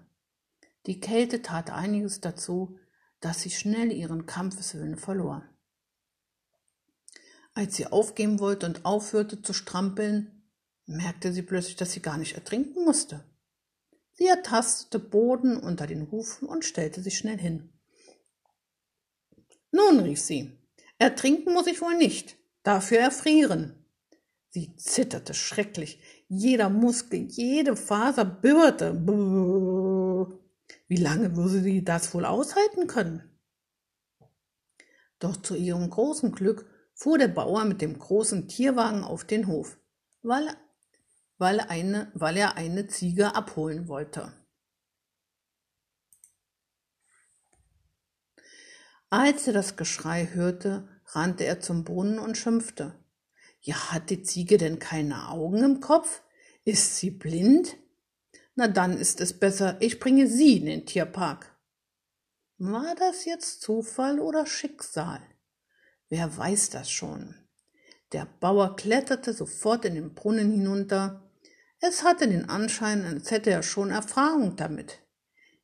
Die 0.86 1.00
Kälte 1.00 1.42
tat 1.42 1.70
einiges 1.70 2.20
dazu, 2.20 2.78
dass 3.18 3.40
sie 3.40 3.50
schnell 3.50 3.90
ihren 3.90 4.26
Kampfeswillen 4.26 4.96
verlor. 4.96 5.42
Als 7.54 7.76
sie 7.76 7.86
aufgeben 7.86 8.38
wollte 8.38 8.66
und 8.66 8.84
aufhörte 8.84 9.42
zu 9.42 9.52
strampeln, 9.52 10.42
merkte 10.86 11.32
sie 11.32 11.42
plötzlich, 11.42 11.76
dass 11.76 11.92
sie 11.92 12.02
gar 12.02 12.18
nicht 12.18 12.34
ertrinken 12.34 12.84
musste. 12.84 13.24
Sie 14.12 14.26
ertastete 14.26 14.98
Boden 14.98 15.56
unter 15.56 15.86
den 15.86 16.10
Hufen 16.10 16.46
und 16.48 16.64
stellte 16.64 17.02
sich 17.02 17.16
schnell 17.16 17.38
hin. 17.38 17.72
Nun, 19.72 20.00
rief 20.00 20.20
sie, 20.20 20.58
ertrinken 20.98 21.52
muss 21.54 21.66
ich 21.66 21.80
wohl 21.80 21.96
nicht, 21.96 22.36
dafür 22.62 22.98
erfrieren. 22.98 23.74
Sie 24.50 24.74
zitterte 24.76 25.32
schrecklich, 25.32 26.00
jeder 26.28 26.68
Muskel, 26.68 27.20
jede 27.30 27.76
Faser 27.76 28.24
bibberte. 28.24 28.94
Wie 30.88 30.96
lange 30.96 31.36
würde 31.36 31.62
sie 31.62 31.84
das 31.84 32.12
wohl 32.12 32.24
aushalten 32.24 32.88
können? 32.88 33.22
Doch 35.20 35.36
zu 35.36 35.54
ihrem 35.54 35.88
großen 35.88 36.32
Glück 36.32 36.66
fuhr 37.00 37.16
der 37.16 37.28
Bauer 37.28 37.64
mit 37.64 37.80
dem 37.80 37.98
großen 37.98 38.46
Tierwagen 38.46 39.04
auf 39.04 39.24
den 39.24 39.46
Hof, 39.46 39.78
weil, 40.20 40.54
weil, 41.38 41.58
eine, 41.60 42.12
weil 42.12 42.36
er 42.36 42.58
eine 42.58 42.88
Ziege 42.88 43.34
abholen 43.34 43.88
wollte. 43.88 44.34
Als 49.08 49.46
er 49.46 49.54
das 49.54 49.76
Geschrei 49.76 50.28
hörte, 50.34 50.88
rannte 51.06 51.46
er 51.46 51.60
zum 51.60 51.84
Brunnen 51.84 52.18
und 52.18 52.36
schimpfte. 52.36 53.02
Ja, 53.62 53.92
hat 53.92 54.10
die 54.10 54.22
Ziege 54.22 54.58
denn 54.58 54.78
keine 54.78 55.30
Augen 55.30 55.64
im 55.64 55.80
Kopf? 55.80 56.22
Ist 56.64 56.98
sie 56.98 57.10
blind? 57.10 57.78
Na 58.56 58.68
dann 58.68 58.98
ist 58.98 59.22
es 59.22 59.38
besser, 59.38 59.78
ich 59.80 60.00
bringe 60.00 60.26
sie 60.26 60.58
in 60.58 60.66
den 60.66 60.84
Tierpark. 60.84 61.58
War 62.58 62.94
das 62.94 63.24
jetzt 63.24 63.62
Zufall 63.62 64.20
oder 64.20 64.44
Schicksal? 64.44 65.22
Wer 66.10 66.36
weiß 66.36 66.70
das 66.70 66.90
schon? 66.90 67.36
Der 68.12 68.26
Bauer 68.40 68.74
kletterte 68.74 69.32
sofort 69.32 69.84
in 69.84 69.94
den 69.94 70.14
Brunnen 70.14 70.50
hinunter. 70.50 71.30
Es 71.78 72.02
hatte 72.02 72.28
den 72.28 72.48
Anschein, 72.48 73.04
als 73.04 73.30
hätte 73.30 73.50
er 73.50 73.62
schon 73.62 73.90
Erfahrung 73.90 74.56
damit. 74.56 74.98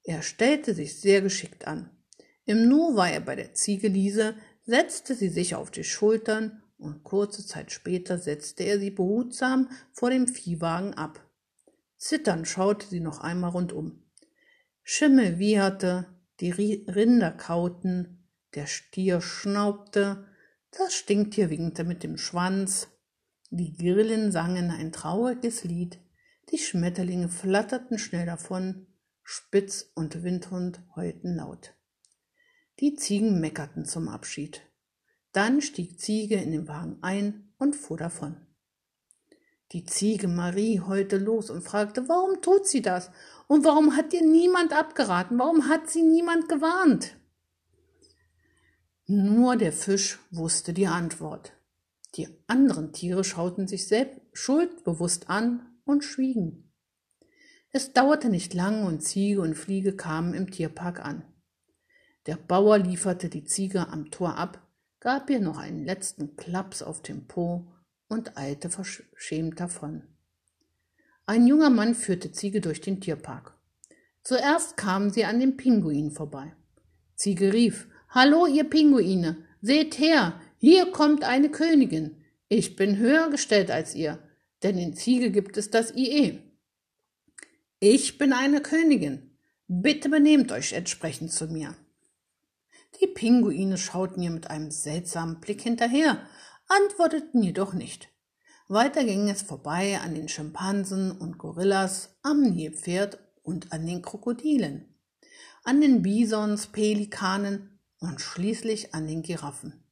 Er 0.05 0.23
stellte 0.23 0.73
sich 0.73 1.01
sehr 1.01 1.21
geschickt 1.21 1.67
an. 1.67 1.91
Im 2.45 2.69
Nu 2.69 2.95
war 2.95 3.11
er 3.11 3.21
bei 3.21 3.35
der 3.35 3.55
Ziege 3.55 3.89
Liese, 3.89 4.37
setzte 4.65 5.17
sie 5.17 5.29
sich 5.29 5.57
auf 5.57 5.73
die 5.73 5.83
Schultern 5.83 6.63
und 6.79 7.03
kurze 7.03 7.45
Zeit 7.45 7.73
später 7.73 8.17
setzte 8.19 8.63
er 8.63 8.79
sie 8.79 8.91
behutsam 8.91 9.69
vor 9.93 10.11
dem 10.11 10.29
Viehwagen 10.29 10.95
ab. 10.95 11.29
Zitternd 11.97 12.47
schaute 12.47 12.87
sie 12.87 13.01
noch 13.01 13.19
einmal 13.19 13.51
rundum. 13.51 14.05
Schimmel 14.85 15.41
wieherte, 15.41 16.07
die 16.39 16.53
Rinder 16.53 17.33
kauten, 17.33 18.29
der 18.55 18.67
Stier 18.67 19.21
schnaubte, 19.21 20.27
das 20.71 20.95
Stinktier 20.95 21.51
winkte 21.51 21.85
mit 21.85 22.03
dem 22.03 22.19
Schwanz, 22.19 22.89
die 23.51 23.77
Grillen 23.77 24.33
sangen 24.33 24.71
ein 24.71 24.93
trauriges 24.93 25.65
Lied, 25.65 25.99
die 26.51 26.59
Schmetterlinge 26.59 27.29
flatterten 27.29 27.99
schnell 27.99 28.27
davon, 28.27 28.87
Spitz 29.23 29.91
und 29.95 30.23
Windhund 30.23 30.81
heulten 30.95 31.37
laut. 31.37 31.75
Die 32.79 32.95
Ziegen 32.95 33.41
meckerten 33.41 33.85
zum 33.85 34.09
Abschied. 34.09 34.63
Dann 35.33 35.61
stieg 35.61 35.99
Ziege 36.01 36.37
in 36.37 36.53
den 36.53 36.69
Wagen 36.69 36.99
ein 37.03 37.53
und 37.59 37.75
fuhr 37.75 37.97
davon. 37.97 38.47
Die 39.73 39.85
Ziege 39.85 40.29
Marie 40.29 40.81
heulte 40.81 41.19
los 41.19 41.51
und 41.51 41.63
fragte, 41.63 42.09
warum 42.09 42.41
tut 42.41 42.67
sie 42.67 42.83
das? 42.83 43.11
Und 43.49 43.65
warum 43.65 43.97
hat 43.97 44.13
ihr 44.13 44.25
niemand 44.25 44.73
abgeraten? 44.73 45.39
Warum 45.39 45.69
hat 45.69 45.91
sie 45.91 46.03
niemand 46.03 46.49
gewarnt? 46.49 47.16
Nur 49.09 49.57
der 49.57 49.73
Fisch 49.73 50.19
wusste 50.33 50.73
die 50.73 50.89
Antwort. 50.89 51.53
Die 52.17 52.29
anderen 52.49 52.93
Tiere 52.93 53.23
schauten 53.23 53.69
sich 53.69 53.87
selbst 53.87 54.21
schuldbewusst 54.33 55.31
an 55.31 55.65
und 55.85 56.03
schwiegen. 56.03 56.73
Es 57.71 57.93
dauerte 57.93 58.29
nicht 58.29 58.53
lang 58.53 58.85
und 58.85 59.03
Ziege 59.03 59.41
und 59.41 59.55
Fliege 59.55 59.95
kamen 59.95 60.35
im 60.35 60.51
Tierpark 60.51 61.05
an. 61.05 61.23
Der 62.27 62.37
Bauer 62.37 62.79
lieferte 62.79 63.29
die 63.29 63.45
Ziege 63.45 63.89
am 63.89 64.11
Tor 64.11 64.37
ab, 64.37 64.67
gab 64.99 65.31
ihr 65.31 65.41
noch 65.41 65.59
einen 65.59 65.85
letzten 65.85 66.37
Klaps 66.37 66.83
auf 66.83 67.01
den 67.01 67.29
Po 67.29 67.73
und 68.09 68.37
eilte 68.37 68.71
verschämt 68.71 69.61
davon. 69.61 70.03
Ein 71.27 71.47
junger 71.47 71.71
Mann 71.71 71.95
führte 71.95 72.33
Ziege 72.33 72.61
durch 72.61 72.81
den 72.81 73.01
Tierpark. 73.01 73.55
Zuerst 74.25 74.77
kamen 74.77 75.11
sie 75.11 75.25
an 75.25 75.39
dem 75.39 75.57
Pinguin 75.57 76.11
vorbei. 76.11 76.57
Ziege 77.15 77.53
rief, 77.53 77.89
Hallo, 78.19 78.47
ihr 78.47 78.65
Pinguine, 78.65 79.45
seht 79.61 79.99
her, 79.99 80.41
hier 80.57 80.91
kommt 80.91 81.23
eine 81.23 81.51
Königin. 81.51 82.25
Ich 82.49 82.75
bin 82.75 82.97
höher 82.97 83.29
gestellt 83.29 83.71
als 83.71 83.95
ihr, 83.95 84.19
denn 84.63 84.79
in 84.79 84.95
Ziege 84.95 85.31
gibt 85.31 85.59
es 85.59 85.71
das 85.71 85.95
IE. 85.95 86.39
Ich 87.79 88.17
bin 88.17 88.33
eine 88.33 88.63
Königin. 88.63 89.37
Bitte 89.69 90.09
benehmt 90.09 90.51
euch 90.51 90.73
entsprechend 90.73 91.31
zu 91.31 91.49
mir. 91.49 91.75
Die 93.03 93.07
Pinguine 93.07 93.77
schauten 93.77 94.23
ihr 94.23 94.31
mit 94.31 94.49
einem 94.49 94.71
seltsamen 94.71 95.39
Blick 95.41 95.61
hinterher, 95.61 96.27
antworteten 96.69 97.43
jedoch 97.43 97.75
nicht. 97.75 98.09
Weiter 98.67 99.05
ging 99.05 99.29
es 99.29 99.43
vorbei 99.43 100.01
an 100.03 100.15
den 100.15 100.31
Schimpansen 100.31 101.13
und 101.13 101.37
Gorillas, 101.37 102.17
am 102.23 102.41
Nilpferd 102.41 103.19
und 103.43 103.75
an 103.75 103.85
den 103.85 104.01
Krokodilen, 104.01 104.87
an 105.65 105.83
den 105.83 106.01
Bisons, 106.01 106.69
Pelikanen 106.69 107.76
und 108.01 108.21
schließlich 108.21 108.95
an 108.95 109.07
den 109.07 109.23
Giraffen. 109.23 109.85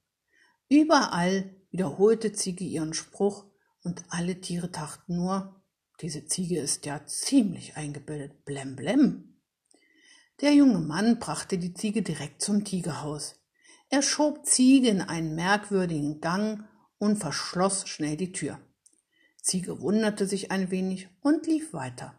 Überall 0.68 1.54
wiederholte 1.70 2.32
Ziege 2.32 2.64
ihren 2.64 2.94
Spruch 2.94 3.46
und 3.82 4.04
alle 4.08 4.40
Tiere 4.40 4.68
dachten 4.68 5.16
nur, 5.16 5.60
diese 6.00 6.26
Ziege 6.26 6.58
ist 6.58 6.86
ja 6.86 7.06
ziemlich 7.06 7.76
eingebildet, 7.76 8.44
blem 8.44 8.76
blem. 8.76 9.34
Der 10.40 10.52
junge 10.52 10.80
Mann 10.80 11.18
brachte 11.18 11.58
die 11.58 11.74
Ziege 11.74 12.02
direkt 12.02 12.42
zum 12.42 12.64
Tigerhaus. 12.64 13.36
Er 13.90 14.02
schob 14.02 14.44
Ziege 14.46 14.88
in 14.88 15.00
einen 15.00 15.34
merkwürdigen 15.34 16.20
Gang 16.20 16.64
und 16.98 17.18
verschloss 17.18 17.88
schnell 17.88 18.16
die 18.16 18.32
Tür. 18.32 18.58
Ziege 19.40 19.80
wunderte 19.80 20.26
sich 20.26 20.50
ein 20.50 20.70
wenig 20.70 21.08
und 21.20 21.46
lief 21.46 21.72
weiter. 21.72 22.18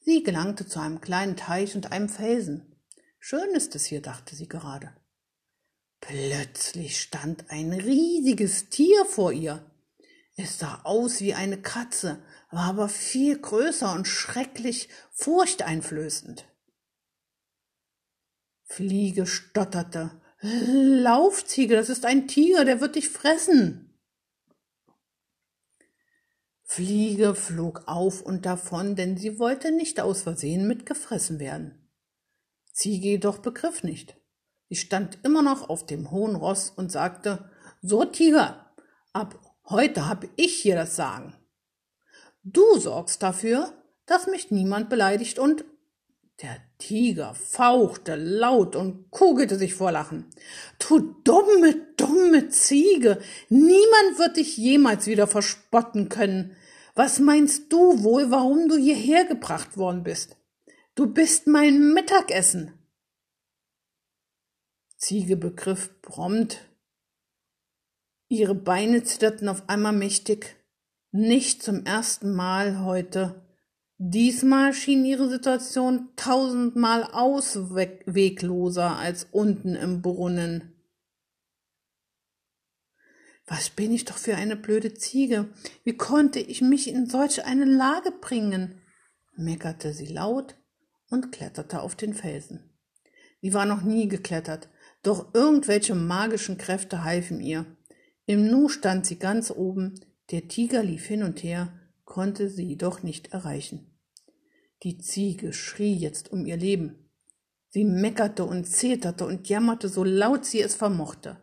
Sie 0.00 0.22
gelangte 0.22 0.66
zu 0.66 0.80
einem 0.80 1.00
kleinen 1.00 1.36
Teich 1.36 1.76
und 1.76 1.92
einem 1.92 2.08
Felsen. 2.08 2.71
Schön 3.24 3.54
ist 3.54 3.76
es 3.76 3.84
hier, 3.84 4.02
dachte 4.02 4.34
sie 4.34 4.48
gerade. 4.48 4.92
Plötzlich 6.00 7.00
stand 7.00 7.52
ein 7.52 7.72
riesiges 7.72 8.68
Tier 8.68 9.04
vor 9.04 9.30
ihr. 9.32 9.64
Es 10.34 10.58
sah 10.58 10.80
aus 10.82 11.20
wie 11.20 11.32
eine 11.32 11.62
Katze, 11.62 12.20
war 12.50 12.64
aber 12.64 12.88
viel 12.88 13.38
größer 13.38 13.92
und 13.92 14.08
schrecklich 14.08 14.88
furchteinflößend. 15.12 16.46
Fliege 18.64 19.28
stotterte. 19.28 20.20
Lauf, 20.40 21.44
Ziege, 21.44 21.76
das 21.76 21.90
ist 21.90 22.04
ein 22.04 22.26
Tiger, 22.26 22.64
der 22.64 22.80
wird 22.80 22.96
dich 22.96 23.08
fressen. 23.08 23.96
Fliege 26.64 27.36
flog 27.36 27.84
auf 27.86 28.20
und 28.20 28.46
davon, 28.46 28.96
denn 28.96 29.16
sie 29.16 29.38
wollte 29.38 29.70
nicht 29.70 30.00
aus 30.00 30.22
Versehen 30.22 30.66
mitgefressen 30.66 31.38
werden. 31.38 31.81
Ziege 32.72 33.08
jedoch 33.08 33.38
begriff 33.38 33.82
nicht. 33.82 34.16
Sie 34.68 34.76
stand 34.76 35.18
immer 35.22 35.42
noch 35.42 35.68
auf 35.68 35.84
dem 35.86 36.10
hohen 36.10 36.34
Ross 36.34 36.70
und 36.70 36.90
sagte, 36.90 37.50
so 37.82 38.04
Tiger, 38.04 38.72
ab 39.12 39.38
heute 39.68 40.08
hab 40.08 40.24
ich 40.36 40.54
hier 40.56 40.76
das 40.76 40.96
Sagen. 40.96 41.34
Du 42.42 42.78
sorgst 42.78 43.22
dafür, 43.22 43.72
dass 44.06 44.26
mich 44.26 44.50
niemand 44.50 44.88
beleidigt 44.88 45.38
und 45.38 45.64
der 46.40 46.56
Tiger 46.78 47.34
fauchte 47.34 48.16
laut 48.16 48.74
und 48.74 49.10
kugelte 49.10 49.56
sich 49.56 49.74
vor 49.74 49.92
Lachen. 49.92 50.26
Du 50.78 50.98
dumme, 51.22 51.74
dumme 51.96 52.48
Ziege, 52.48 53.20
niemand 53.48 54.18
wird 54.18 54.38
dich 54.38 54.56
jemals 54.56 55.06
wieder 55.06 55.26
verspotten 55.26 56.08
können. 56.08 56.56
Was 56.94 57.20
meinst 57.20 57.72
du 57.72 58.02
wohl, 58.02 58.30
warum 58.30 58.68
du 58.68 58.76
hierher 58.76 59.24
gebracht 59.24 59.76
worden 59.76 60.02
bist? 60.02 60.36
Du 60.94 61.06
bist 61.06 61.46
mein 61.46 61.94
Mittagessen. 61.94 62.72
Ziege 64.96 65.36
begriff 65.36 66.02
prompt. 66.02 66.68
Ihre 68.28 68.54
Beine 68.54 69.02
zitterten 69.02 69.48
auf 69.48 69.68
einmal 69.68 69.94
mächtig. 69.94 70.56
Nicht 71.10 71.62
zum 71.62 71.84
ersten 71.86 72.34
Mal 72.34 72.84
heute 72.84 73.42
Diesmal 74.04 74.74
schien 74.74 75.04
ihre 75.04 75.28
Situation 75.28 76.08
tausendmal 76.16 77.04
auswegloser 77.04 78.96
als 78.96 79.28
unten 79.30 79.76
im 79.76 80.02
Brunnen. 80.02 80.72
Was 83.46 83.70
bin 83.70 83.92
ich 83.92 84.04
doch 84.04 84.18
für 84.18 84.34
eine 84.34 84.56
blöde 84.56 84.92
Ziege? 84.94 85.54
Wie 85.84 85.96
konnte 85.96 86.40
ich 86.40 86.62
mich 86.62 86.88
in 86.88 87.06
solch 87.06 87.44
eine 87.44 87.64
Lage 87.64 88.10
bringen? 88.10 88.82
meckerte 89.36 89.92
sie 89.92 90.06
laut 90.06 90.56
und 91.12 91.30
kletterte 91.30 91.82
auf 91.82 91.94
den 91.94 92.14
Felsen. 92.14 92.60
Sie 93.42 93.52
war 93.54 93.66
noch 93.66 93.82
nie 93.82 94.08
geklettert, 94.08 94.68
doch 95.02 95.34
irgendwelche 95.34 95.94
magischen 95.94 96.58
Kräfte 96.58 97.04
halfen 97.04 97.40
ihr. 97.40 97.66
Im 98.24 98.46
Nu 98.46 98.68
stand 98.68 99.04
sie 99.04 99.18
ganz 99.18 99.50
oben, 99.50 100.00
der 100.30 100.48
Tiger 100.48 100.82
lief 100.82 101.06
hin 101.06 101.22
und 101.22 101.42
her, 101.42 101.72
konnte 102.04 102.48
sie 102.48 102.64
jedoch 102.64 103.02
nicht 103.02 103.32
erreichen. 103.32 103.98
Die 104.82 104.98
Ziege 104.98 105.52
schrie 105.52 105.94
jetzt 105.94 106.32
um 106.32 106.46
ihr 106.46 106.56
Leben. 106.56 107.10
Sie 107.68 107.84
meckerte 107.84 108.44
und 108.44 108.64
zeterte 108.64 109.26
und 109.26 109.48
jammerte, 109.48 109.88
so 109.88 110.04
laut 110.04 110.44
sie 110.44 110.60
es 110.60 110.74
vermochte. 110.74 111.36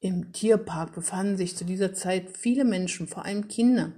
Im 0.00 0.32
Tierpark 0.32 0.94
befanden 0.94 1.36
sich 1.36 1.56
zu 1.56 1.64
dieser 1.64 1.92
Zeit 1.92 2.36
viele 2.36 2.64
Menschen, 2.64 3.06
vor 3.06 3.24
allem 3.24 3.48
Kinder. 3.48 3.92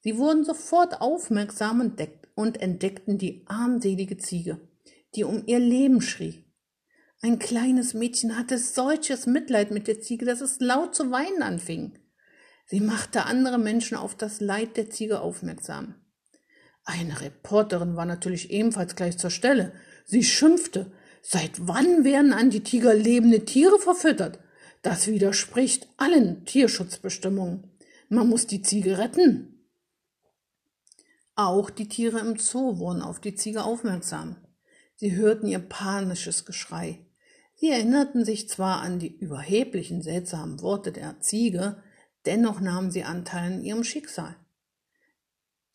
Sie 0.00 0.16
wurden 0.16 0.44
sofort 0.44 1.00
aufmerksam 1.00 1.80
und 1.80 1.98
entdeckten 2.44 3.18
die 3.18 3.44
armselige 3.46 4.16
Ziege, 4.18 4.60
die 5.14 5.24
um 5.24 5.42
ihr 5.46 5.58
Leben 5.58 6.00
schrie. 6.00 6.44
Ein 7.22 7.38
kleines 7.38 7.92
Mädchen 7.92 8.38
hatte 8.38 8.58
solches 8.58 9.26
Mitleid 9.26 9.70
mit 9.70 9.86
der 9.88 10.00
Ziege, 10.00 10.24
dass 10.24 10.40
es 10.40 10.58
laut 10.60 10.94
zu 10.94 11.10
weinen 11.10 11.42
anfing. 11.42 11.98
Sie 12.66 12.80
machte 12.80 13.26
andere 13.26 13.58
Menschen 13.58 13.96
auf 13.96 14.14
das 14.14 14.40
Leid 14.40 14.76
der 14.76 14.90
Ziege 14.90 15.20
aufmerksam. 15.20 15.96
Eine 16.84 17.20
Reporterin 17.20 17.96
war 17.96 18.06
natürlich 18.06 18.50
ebenfalls 18.50 18.96
gleich 18.96 19.18
zur 19.18 19.30
Stelle. 19.30 19.72
Sie 20.06 20.24
schimpfte. 20.24 20.90
Seit 21.22 21.68
wann 21.68 22.04
werden 22.04 22.32
an 22.32 22.48
die 22.48 22.62
Tiger 22.62 22.94
lebende 22.94 23.44
Tiere 23.44 23.78
verfüttert? 23.78 24.40
Das 24.82 25.06
widerspricht 25.06 25.88
allen 25.98 26.46
Tierschutzbestimmungen. 26.46 27.70
Man 28.08 28.28
muss 28.28 28.46
die 28.46 28.62
Ziege 28.62 28.96
retten. 28.96 29.59
Auch 31.46 31.70
die 31.70 31.88
Tiere 31.88 32.18
im 32.18 32.36
Zoo 32.36 32.76
wurden 32.76 33.00
auf 33.00 33.18
die 33.18 33.34
Ziege 33.34 33.64
aufmerksam. 33.64 34.36
Sie 34.96 35.16
hörten 35.16 35.46
ihr 35.46 35.58
panisches 35.58 36.44
Geschrei. 36.44 36.98
Sie 37.54 37.70
erinnerten 37.70 38.26
sich 38.26 38.46
zwar 38.50 38.82
an 38.82 38.98
die 38.98 39.16
überheblichen, 39.16 40.02
seltsamen 40.02 40.60
Worte 40.60 40.92
der 40.92 41.18
Ziege, 41.20 41.82
dennoch 42.26 42.60
nahmen 42.60 42.90
sie 42.90 43.04
Anteil 43.04 43.54
an 43.54 43.64
ihrem 43.64 43.84
Schicksal. 43.84 44.36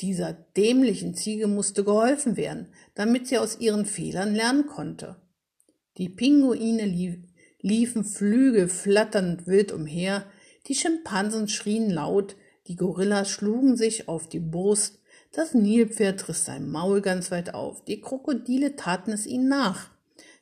Dieser 0.02 0.34
dämlichen 0.34 1.16
Ziege 1.16 1.48
musste 1.48 1.84
geholfen 1.84 2.38
werden, 2.38 2.68
damit 2.94 3.28
sie 3.28 3.40
aus 3.40 3.60
ihren 3.60 3.88
Fehlern 3.88 4.36
lernen 4.36 4.68
konnte. 4.68 5.16
Die 5.98 6.10
Pinguine 6.10 6.86
liefen 7.62 8.04
Flügel 8.04 8.68
flatternd 8.68 9.48
wild 9.48 9.72
umher, 9.72 10.28
die 10.68 10.76
Schimpansen 10.76 11.48
schrien 11.48 11.90
laut, 11.90 12.36
die 12.68 12.76
Gorillas 12.76 13.32
schlugen 13.32 13.78
sich 13.78 14.08
auf 14.08 14.30
die 14.30 14.40
Brust, 14.40 15.00
das 15.36 15.54
Nilpferd 15.54 16.28
riss 16.28 16.46
sein 16.46 16.70
Maul 16.70 17.02
ganz 17.02 17.32
weit 17.32 17.54
auf, 17.54 17.84
die 17.86 18.02
Krokodile 18.02 18.76
taten 18.76 19.12
es 19.12 19.26
ihnen 19.26 19.48
nach. 19.48 19.90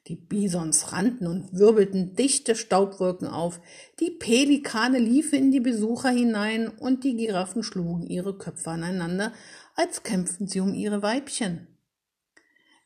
Die 0.08 0.15
Bisons 0.15 0.91
rannten 0.91 1.27
und 1.27 1.58
wirbelten 1.58 2.15
dichte 2.15 2.56
Staubwolken 2.56 3.27
auf, 3.27 3.62
die 4.01 4.12
Pelikane 4.12 4.99
liefen 4.99 5.39
in 5.39 5.51
die 5.51 5.62
Besucher 5.62 6.10
hinein 6.10 6.67
und 6.67 7.06
die 7.06 7.15
Giraffen 7.15 7.63
schlugen 7.63 8.06
ihre 8.06 8.38
Köpfe 8.38 8.71
aneinander, 8.71 9.32
als 9.75 10.03
kämpften 10.03 10.47
sie 10.47 10.60
um 10.60 10.73
ihre 10.73 11.01
Weibchen. 11.01 11.67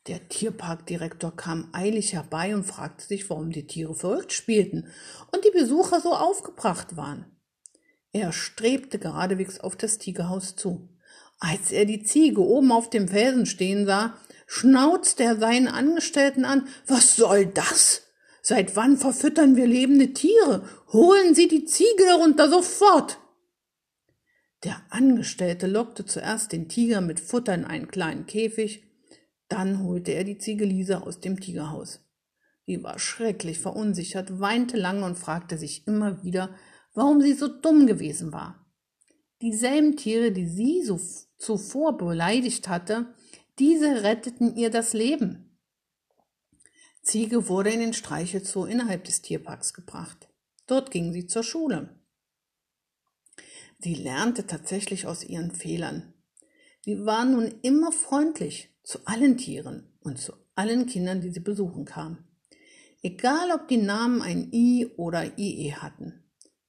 Der 0.06 0.28
Tierparkdirektor 0.28 1.36
kam 1.36 1.68
eilig 1.72 2.12
herbei 2.12 2.54
und 2.54 2.64
fragte 2.64 3.04
sich, 3.04 3.28
warum 3.28 3.50
die 3.50 3.66
Tiere 3.66 3.94
verrückt 3.94 4.32
spielten 4.32 4.86
und 5.32 5.44
die 5.44 5.50
Besucher 5.50 6.00
so 6.00 6.14
aufgebracht 6.14 6.96
waren. 6.96 7.26
Er 8.12 8.32
strebte 8.32 8.98
geradewegs 8.98 9.60
auf 9.60 9.76
das 9.76 9.98
Tigerhaus 9.98 10.56
zu. 10.56 10.88
Als 11.38 11.70
er 11.70 11.84
die 11.84 12.02
Ziege 12.02 12.40
oben 12.40 12.72
auf 12.72 12.90
dem 12.90 13.08
Felsen 13.08 13.46
stehen 13.46 13.86
sah, 13.86 14.16
schnauzte 14.46 15.22
er 15.22 15.36
seinen 15.36 15.68
Angestellten 15.68 16.44
an. 16.44 16.66
Was 16.86 17.16
soll 17.16 17.46
das? 17.46 18.02
Seit 18.42 18.76
wann 18.76 18.96
verfüttern 18.96 19.56
wir 19.56 19.66
lebende 19.66 20.12
Tiere? 20.14 20.68
Holen 20.92 21.34
Sie 21.34 21.48
die 21.48 21.64
Ziege 21.64 22.04
herunter 22.06 22.48
sofort! 22.48 23.18
Der 24.64 24.80
Angestellte 24.90 25.68
lockte 25.68 26.04
zuerst 26.04 26.52
den 26.52 26.68
Tiger 26.68 27.00
mit 27.00 27.20
Futter 27.20 27.54
in 27.54 27.64
einen 27.64 27.88
kleinen 27.88 28.26
Käfig, 28.26 28.82
dann 29.48 29.84
holte 29.84 30.12
er 30.12 30.24
die 30.24 30.38
Ziege 30.38 30.64
Lisa 30.64 30.98
aus 30.98 31.20
dem 31.20 31.38
Tigerhaus. 31.38 32.00
Sie 32.66 32.82
war 32.82 32.98
schrecklich 32.98 33.60
verunsichert, 33.60 34.40
weinte 34.40 34.76
lange 34.76 35.04
und 35.04 35.16
fragte 35.18 35.56
sich 35.56 35.86
immer 35.86 36.22
wieder, 36.22 36.54
warum 36.92 37.20
sie 37.20 37.34
so 37.34 37.48
dumm 37.48 37.86
gewesen 37.86 38.32
war. 38.32 38.67
Dieselben 39.40 39.96
Tiere, 39.96 40.32
die 40.32 40.46
sie 40.46 40.82
so 40.82 41.00
zuvor 41.36 41.96
beleidigt 41.96 42.68
hatte, 42.68 43.14
diese 43.58 44.02
retteten 44.02 44.56
ihr 44.56 44.70
das 44.70 44.92
Leben. 44.92 45.58
Ziege 47.02 47.48
wurde 47.48 47.70
in 47.70 47.80
den 47.80 47.94
Streichelzoo 47.94 48.66
innerhalb 48.66 49.04
des 49.04 49.22
Tierparks 49.22 49.72
gebracht. 49.72 50.28
Dort 50.66 50.90
ging 50.90 51.12
sie 51.12 51.26
zur 51.26 51.42
Schule. 51.42 51.98
Sie 53.78 53.94
lernte 53.94 54.46
tatsächlich 54.46 55.06
aus 55.06 55.24
ihren 55.24 55.52
Fehlern. 55.52 56.12
Sie 56.84 57.06
war 57.06 57.24
nun 57.24 57.54
immer 57.62 57.92
freundlich 57.92 58.74
zu 58.82 58.98
allen 59.06 59.38
Tieren 59.38 59.90
und 60.00 60.18
zu 60.18 60.32
allen 60.54 60.86
Kindern, 60.86 61.20
die 61.20 61.30
sie 61.30 61.40
besuchen 61.40 61.84
kam. 61.84 62.24
Egal 63.02 63.52
ob 63.52 63.68
die 63.68 63.76
Namen 63.76 64.20
ein 64.20 64.52
I 64.52 64.86
oder 64.96 65.38
IE 65.38 65.72
hatten. 65.74 66.24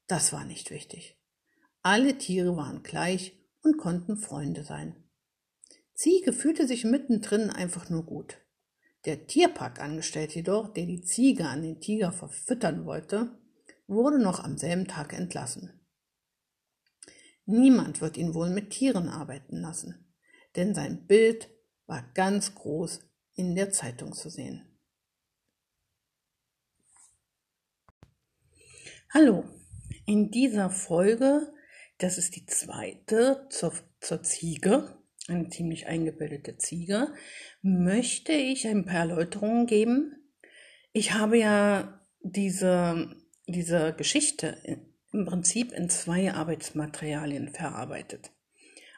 Das 0.07 0.31
war 0.31 0.45
nicht 0.45 0.69
wichtig. 0.69 1.18
Alle 1.81 2.17
Tiere 2.17 2.57
waren 2.57 2.83
gleich 2.83 3.37
und 3.61 3.77
konnten 3.77 4.17
Freunde 4.17 4.63
sein. 4.63 4.95
Ziege 5.93 6.33
fühlte 6.33 6.67
sich 6.67 6.83
mittendrin 6.83 7.49
einfach 7.49 7.89
nur 7.89 8.05
gut. 8.05 8.37
Der 9.05 9.27
Tierparkangestellte 9.27 10.35
jedoch, 10.35 10.73
der 10.73 10.85
die 10.85 11.01
Ziege 11.01 11.47
an 11.47 11.61
den 11.61 11.79
Tiger 11.79 12.11
verfüttern 12.11 12.85
wollte, 12.85 13.37
wurde 13.87 14.19
noch 14.19 14.43
am 14.43 14.57
selben 14.57 14.87
Tag 14.87 15.13
entlassen. 15.13 15.79
Niemand 17.45 18.01
wird 18.01 18.17
ihn 18.17 18.33
wohl 18.33 18.49
mit 18.49 18.69
Tieren 18.71 19.07
arbeiten 19.07 19.57
lassen, 19.57 20.13
denn 20.55 20.75
sein 20.75 21.07
Bild 21.07 21.49
war 21.87 22.03
ganz 22.13 22.53
groß 22.55 22.99
in 23.33 23.55
der 23.55 23.71
Zeitung 23.71 24.13
zu 24.13 24.29
sehen. 24.29 24.65
Hallo, 29.11 29.45
in 30.05 30.29
dieser 30.29 30.69
Folge, 30.69 31.51
das 31.99 32.17
ist 32.17 32.35
die 32.35 32.45
zweite 32.45 33.45
zur, 33.49 33.73
zur 33.99 34.23
Ziege, 34.23 34.97
eine 35.27 35.49
ziemlich 35.49 35.87
eingebildete 35.87 36.57
Ziege, 36.57 37.13
möchte 37.61 38.31
ich 38.31 38.67
ein 38.67 38.85
paar 38.85 39.01
Erläuterungen 39.01 39.67
geben. 39.67 40.15
Ich 40.91 41.13
habe 41.13 41.37
ja 41.37 42.01
diese, 42.21 43.15
diese 43.47 43.93
Geschichte 43.93 44.57
im 45.11 45.25
Prinzip 45.25 45.71
in 45.73 45.89
zwei 45.89 46.33
Arbeitsmaterialien 46.33 47.49
verarbeitet. 47.49 48.31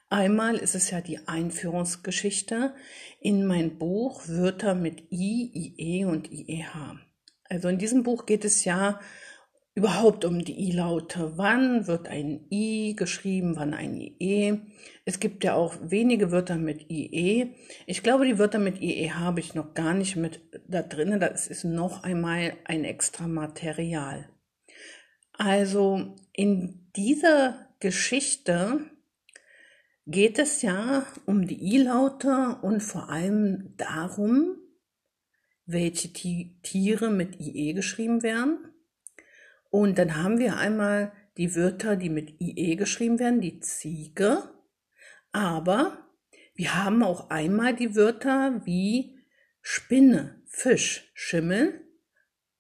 Einmal 0.10 0.58
ist 0.58 0.76
es 0.76 0.92
ja 0.92 1.02
die 1.02 1.28
Einführungsgeschichte 1.28 2.76
in 3.20 3.46
mein 3.46 3.78
Buch 3.78 4.28
Wörter 4.28 4.76
mit 4.76 5.12
I, 5.12 5.74
IE 5.78 6.06
und 6.06 6.32
IEH. 6.32 7.00
Also 7.46 7.70
in 7.70 7.80
diesem 7.80 8.04
Buch 8.04 8.26
geht 8.26 8.46
es 8.46 8.64
ja 8.64 9.00
überhaupt 9.74 10.26
um 10.26 10.44
die 10.44 10.70
I-Laute. 10.70 11.38
Wann 11.38 11.88
wird 11.88 12.08
ein 12.08 12.46
I 12.52 12.96
geschrieben, 12.96 13.56
wann 13.56 13.74
ein 13.74 14.00
IE? 14.00 14.60
Es 15.06 15.20
gibt 15.20 15.44
ja 15.44 15.56
auch 15.56 15.76
wenige 15.82 16.32
Wörter 16.32 16.58
mit 16.58 16.90
IE. 16.90 17.56
Ich 17.86 18.04
glaube, 18.04 18.26
die 18.26 18.38
Wörter 18.38 18.60
mit 18.60 18.82
IE 18.82 19.12
habe 19.12 19.40
ich 19.40 19.56
noch 19.56 19.74
gar 19.74 19.94
nicht 19.94 20.16
mit 20.16 20.42
da 20.68 20.82
drin. 20.82 21.20
Das 21.20 21.48
ist 21.48 21.64
noch 21.64 22.04
einmal 22.04 22.54
ein 22.66 22.84
extra 22.84 23.28
Material. 23.28 24.30
Also 25.34 26.16
in 26.34 26.92
dieser 26.96 27.68
Geschichte 27.80 28.82
geht 30.06 30.38
es 30.38 30.62
ja 30.62 31.06
um 31.26 31.48
die 31.48 31.76
I-Laute 31.76 32.58
und 32.62 32.82
vor 32.82 33.10
allem 33.10 33.74
darum, 33.78 34.58
welche 35.66 36.12
Tiere 36.12 37.10
mit 37.10 37.40
IE 37.40 37.74
geschrieben 37.74 38.22
werden. 38.22 38.71
Und 39.72 39.98
dann 39.98 40.16
haben 40.22 40.38
wir 40.38 40.58
einmal 40.58 41.12
die 41.38 41.56
Wörter, 41.56 41.96
die 41.96 42.10
mit 42.10 42.40
IE 42.40 42.76
geschrieben 42.76 43.18
werden, 43.18 43.42
die 43.42 43.60
Ziege. 43.62 44.44
Aber 45.32 46.08
wir 46.54 46.76
haben 46.76 47.02
auch 47.02 47.32
einmal 47.32 47.76
die 47.76 47.96
Wörter 47.96 48.62
wie 48.66 49.18
Spinne, 49.62 50.44
Fisch, 50.46 51.12
Schimmel 51.16 51.82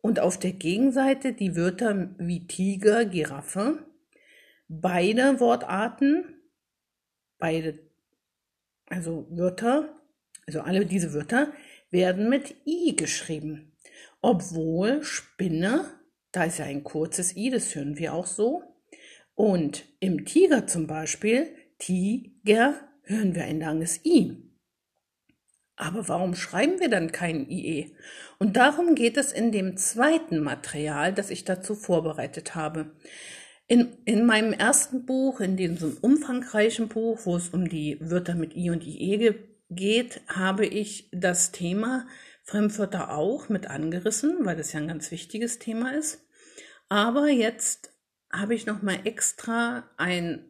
und 0.01 0.19
auf 0.19 0.39
der 0.39 0.53
Gegenseite 0.53 1.33
die 1.33 1.55
Wörter 1.55 2.15
wie 2.17 2.47
Tiger, 2.47 3.05
Giraffe. 3.05 3.85
Beide 4.67 5.39
Wortarten 5.39 6.41
beide, 7.41 7.79
also 8.85 9.27
Wörter, 9.31 9.99
also 10.45 10.61
alle 10.61 10.85
diese 10.85 11.13
Wörter 11.13 11.51
werden 11.89 12.29
mit 12.29 12.55
I 12.65 12.95
geschrieben. 12.95 13.73
Obwohl 14.21 15.03
Spinne, 15.03 15.99
da 16.31 16.45
ist 16.45 16.59
ja 16.59 16.65
ein 16.65 16.83
kurzes 16.83 17.35
I, 17.35 17.49
das 17.49 17.75
hören 17.75 17.97
wir 17.97 18.13
auch 18.13 18.25
so. 18.25 18.63
Und 19.35 19.85
im 19.99 20.25
Tiger 20.25 20.67
zum 20.67 20.87
Beispiel, 20.87 21.55
Tiger, 21.77 22.75
hören 23.03 23.35
wir 23.35 23.43
ein 23.43 23.59
langes 23.59 24.05
I. 24.05 24.51
Aber 25.75 26.07
warum 26.07 26.35
schreiben 26.35 26.79
wir 26.79 26.89
dann 26.89 27.11
kein 27.11 27.49
IE? 27.49 27.95
Und 28.37 28.55
darum 28.55 28.93
geht 28.93 29.17
es 29.17 29.31
in 29.31 29.51
dem 29.51 29.77
zweiten 29.77 30.39
Material, 30.39 31.11
das 31.11 31.31
ich 31.31 31.43
dazu 31.43 31.73
vorbereitet 31.73 32.53
habe. 32.53 32.91
In, 33.67 33.97
in 34.05 34.25
meinem 34.25 34.53
ersten 34.53 35.05
Buch, 35.05 35.39
in 35.39 35.57
diesem 35.57 35.97
umfangreichen 36.01 36.87
Buch, 36.87 37.21
wo 37.23 37.35
es 37.35 37.49
um 37.49 37.67
die 37.67 37.97
Wörter 37.99 38.35
mit 38.35 38.55
I 38.55 38.69
und 38.69 38.85
IE 38.85 39.33
geht, 39.71 40.21
habe 40.27 40.67
ich 40.67 41.09
das 41.11 41.51
Thema 41.51 42.05
Fremdwörter 42.43 43.15
auch 43.15 43.49
mit 43.49 43.67
angerissen, 43.67 44.39
weil 44.45 44.57
das 44.57 44.73
ja 44.73 44.79
ein 44.79 44.87
ganz 44.87 45.11
wichtiges 45.11 45.59
Thema 45.59 45.93
ist. 45.93 46.25
Aber 46.89 47.29
jetzt 47.29 47.93
habe 48.31 48.55
ich 48.55 48.65
noch 48.65 48.81
mal 48.81 48.99
extra 49.05 49.89
ein 49.97 50.45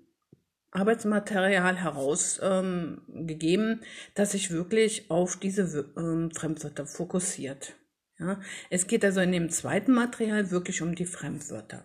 Arbeitsmaterial 0.72 1.78
herausgegeben, 1.78 3.70
ähm, 3.72 3.82
das 4.16 4.32
sich 4.32 4.52
wirklich 4.52 5.12
auf 5.12 5.38
diese 5.38 5.94
ähm, 5.98 6.32
Fremdwörter 6.32 6.86
fokussiert. 6.86 7.76
Ja, 8.18 8.40
es 8.70 8.88
geht 8.88 9.04
also 9.04 9.20
in 9.20 9.32
dem 9.32 9.50
zweiten 9.50 9.94
Material 9.94 10.52
wirklich 10.52 10.82
um 10.82 10.96
die 10.96 11.06
Fremdwörter. 11.06 11.84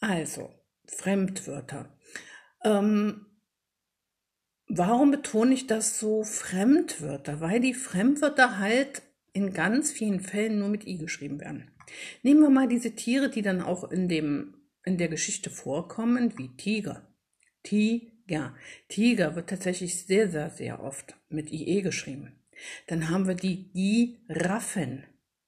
Also, 0.00 0.50
Fremdwörter. 0.86 1.98
Ähm, 2.62 3.26
warum 4.68 5.10
betone 5.10 5.52
ich 5.52 5.66
das 5.66 5.98
so 5.98 6.24
Fremdwörter? 6.24 7.40
Weil 7.40 7.60
die 7.60 7.74
Fremdwörter 7.74 8.58
halt 8.58 9.02
in 9.34 9.52
ganz 9.52 9.92
vielen 9.92 10.20
Fällen 10.20 10.58
nur 10.58 10.68
mit 10.68 10.86
i 10.86 10.96
geschrieben 10.96 11.40
werden. 11.40 11.70
Nehmen 12.22 12.40
wir 12.40 12.50
mal 12.50 12.68
diese 12.68 12.92
Tiere, 12.92 13.28
die 13.28 13.42
dann 13.42 13.60
auch 13.60 13.90
in, 13.90 14.08
dem, 14.08 14.54
in 14.84 14.96
der 14.96 15.08
Geschichte 15.08 15.50
vorkommen, 15.50 16.38
wie 16.38 16.56
Tiger. 16.56 17.06
Tiger. 17.62 18.54
Tiger 18.88 19.36
wird 19.36 19.50
tatsächlich 19.50 20.06
sehr, 20.06 20.30
sehr, 20.30 20.50
sehr 20.50 20.82
oft 20.82 21.16
mit 21.28 21.52
IE 21.52 21.82
geschrieben. 21.82 22.32
Dann 22.86 23.10
haben 23.10 23.26
wir 23.26 23.34
die 23.34 23.72
Giraffen. 23.72 25.04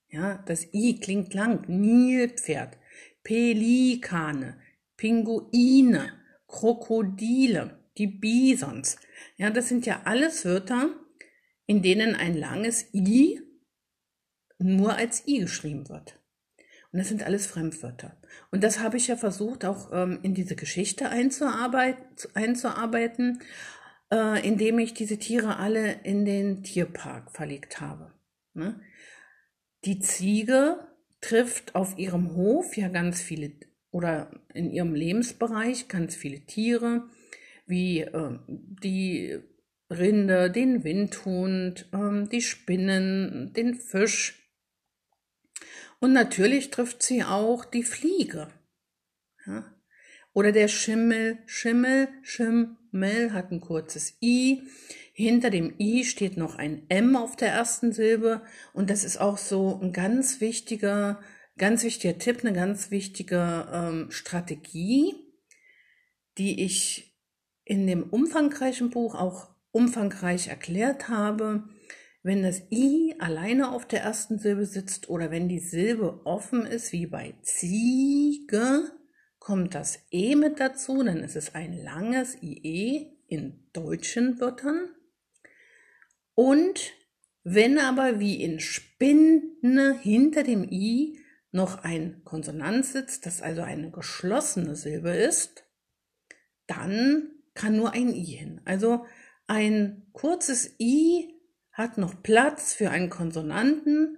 Ja, 0.09 0.42
das 0.46 0.75
I 0.75 0.99
klingt 1.01 1.33
lang. 1.33 1.64
Nilpferd. 1.68 2.77
Pelikane. 3.22 4.59
Pinguine. 4.96 6.12
Krokodile. 6.49 7.79
Die 7.99 8.09
Bisons. 8.09 8.99
Ja, 9.37 9.51
das 9.51 9.68
sind 9.68 9.87
ja 9.87 10.03
alles 10.05 10.44
Wörter, 10.44 10.90
in 11.66 11.83
denen 11.83 12.14
ein 12.14 12.37
langes 12.37 12.92
I 12.92 13.45
nur 14.59 14.95
als 14.95 15.27
I 15.27 15.40
geschrieben 15.40 15.88
wird. 15.88 16.21
Und 16.92 17.01
das 17.01 17.09
sind 17.09 17.25
alles 17.25 17.47
Fremdwörter. 17.47 18.16
Und 18.51 18.64
das 18.64 18.81
habe 18.81 18.97
ich 18.97 19.09
ja 19.09 19.16
versucht, 19.16 19.64
auch 19.64 19.92
ähm, 19.92 20.21
in 20.23 20.35
diese 20.35 20.57
Geschichte 20.57 21.09
einzuarbeiten, 21.09 22.05
einzuarbeiten 22.35 23.40
äh, 24.11 24.47
indem 24.47 24.79
ich 24.79 24.95
diese 24.95 25.19
Tiere 25.19 25.57
alle 25.59 26.01
in 26.05 26.25
den 26.25 26.62
Tierpark 26.62 27.33
verlegt 27.33 27.81
habe. 27.81 28.12
Ne? 28.55 28.81
Die 29.85 29.99
Ziege 30.01 30.79
trifft 31.21 31.75
auf 31.75 31.99
ihrem 31.99 32.35
Hof 32.35 32.77
ja 32.77 32.88
ganz 32.88 33.21
viele 33.21 33.53
oder 33.90 34.31
in 34.53 34.71
ihrem 34.71 34.95
Lebensbereich 34.95 35.88
ganz 35.88 36.14
viele 36.14 36.40
Tiere, 36.40 37.09
wie 37.66 38.01
äh, 38.01 38.38
die 38.49 39.38
Rinde, 39.90 40.51
den 40.51 40.85
Windhund, 40.85 41.88
äh, 41.92 42.29
die 42.29 42.42
Spinnen, 42.42 43.53
den 43.55 43.75
Fisch, 43.75 44.45
und 46.00 46.12
natürlich 46.12 46.70
trifft 46.70 47.02
sie 47.02 47.24
auch 47.24 47.64
die 47.64 47.85
Fliege. 47.85 48.48
Ja? 49.46 49.64
Oder 50.32 50.52
der 50.52 50.68
Schimmel, 50.68 51.38
Schimmel, 51.46 52.09
Schimmel 52.22 53.32
hat 53.32 53.50
ein 53.50 53.61
kurzes 53.61 54.18
I. 54.20 54.62
Hinter 55.14 55.48
dem 55.48 55.74
I 55.78 56.04
steht 56.04 56.37
noch 56.37 56.56
ein 56.56 56.85
M 56.90 57.16
auf 57.16 57.37
der 57.37 57.48
ersten 57.48 57.92
Silbe. 57.92 58.42
Und 58.74 58.90
das 58.90 59.02
ist 59.02 59.18
auch 59.18 59.38
so 59.38 59.80
ein 59.82 59.94
ganz 59.94 60.42
wichtiger, 60.42 61.20
ganz 61.56 61.85
wichtiger 61.85 62.18
Tipp, 62.18 62.40
eine 62.40 62.52
ganz 62.52 62.90
wichtige 62.90 63.66
ähm, 63.72 64.11
Strategie, 64.11 65.14
die 66.37 66.62
ich 66.62 67.18
in 67.64 67.87
dem 67.87 68.02
umfangreichen 68.02 68.90
Buch 68.90 69.14
auch 69.14 69.48
umfangreich 69.70 70.48
erklärt 70.48 71.09
habe 71.09 71.64
wenn 72.26 72.42
das 72.42 72.60
I 72.72 73.14
alleine 73.20 73.70
auf 73.70 73.86
der 73.86 74.00
ersten 74.00 74.40
Silbe 74.40 74.66
sitzt 74.66 75.08
oder 75.08 75.30
wenn 75.30 75.48
die 75.48 75.60
Silbe 75.60 76.22
offen 76.24 76.66
ist, 76.66 76.90
wie 76.90 77.06
bei 77.06 77.36
Ziege, 77.42 78.90
kommt 79.38 79.76
das 79.76 80.00
E 80.10 80.34
mit 80.34 80.58
dazu, 80.58 81.04
dann 81.04 81.18
ist 81.18 81.36
es 81.36 81.54
ein 81.54 81.72
langes 81.72 82.36
IE 82.42 83.12
in 83.28 83.68
deutschen 83.72 84.40
Wörtern. 84.40 84.88
Und 86.34 86.94
wenn 87.44 87.78
aber 87.78 88.18
wie 88.18 88.42
in 88.42 88.58
Spinne 88.58 89.96
hinter 90.02 90.42
dem 90.42 90.64
I 90.64 91.20
noch 91.52 91.84
ein 91.84 92.22
Konsonant 92.24 92.84
sitzt, 92.86 93.24
das 93.24 93.40
also 93.40 93.62
eine 93.62 93.92
geschlossene 93.92 94.74
Silbe 94.74 95.10
ist, 95.10 95.64
dann 96.66 97.30
kann 97.54 97.76
nur 97.76 97.92
ein 97.92 98.12
I 98.12 98.24
hin. 98.24 98.62
Also 98.64 99.06
ein 99.46 100.08
kurzes 100.12 100.74
I 100.80 101.36
hat 101.76 101.98
noch 101.98 102.22
Platz 102.22 102.72
für 102.72 102.90
einen 102.90 103.10
Konsonanten, 103.10 104.16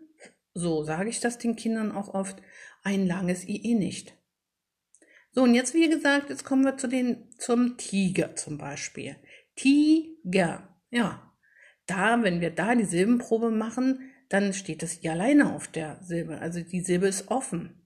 so 0.54 0.84
sage 0.84 1.10
ich 1.10 1.18
das 1.18 1.38
den 1.38 1.56
Kindern 1.56 1.90
auch 1.90 2.14
oft, 2.14 2.40
ein 2.84 3.06
langes 3.06 3.46
IE 3.48 3.74
nicht. 3.74 4.14
So, 5.32 5.42
und 5.42 5.54
jetzt, 5.54 5.74
wie 5.74 5.88
gesagt, 5.88 6.30
jetzt 6.30 6.44
kommen 6.44 6.64
wir 6.64 6.76
zu 6.76 6.86
den, 6.86 7.28
zum 7.36 7.76
Tiger 7.76 8.36
zum 8.36 8.58
Beispiel. 8.58 9.16
Tiger, 9.56 10.80
ja. 10.90 11.32
Da, 11.86 12.22
wenn 12.22 12.40
wir 12.40 12.50
da 12.50 12.74
die 12.74 12.84
Silbenprobe 12.84 13.50
machen, 13.50 14.12
dann 14.28 14.52
steht 14.52 14.82
das 14.82 15.02
I 15.02 15.08
alleine 15.08 15.54
auf 15.54 15.66
der 15.68 16.00
Silbe. 16.02 16.38
Also 16.38 16.60
die 16.60 16.80
Silbe 16.80 17.08
ist 17.08 17.28
offen. 17.28 17.82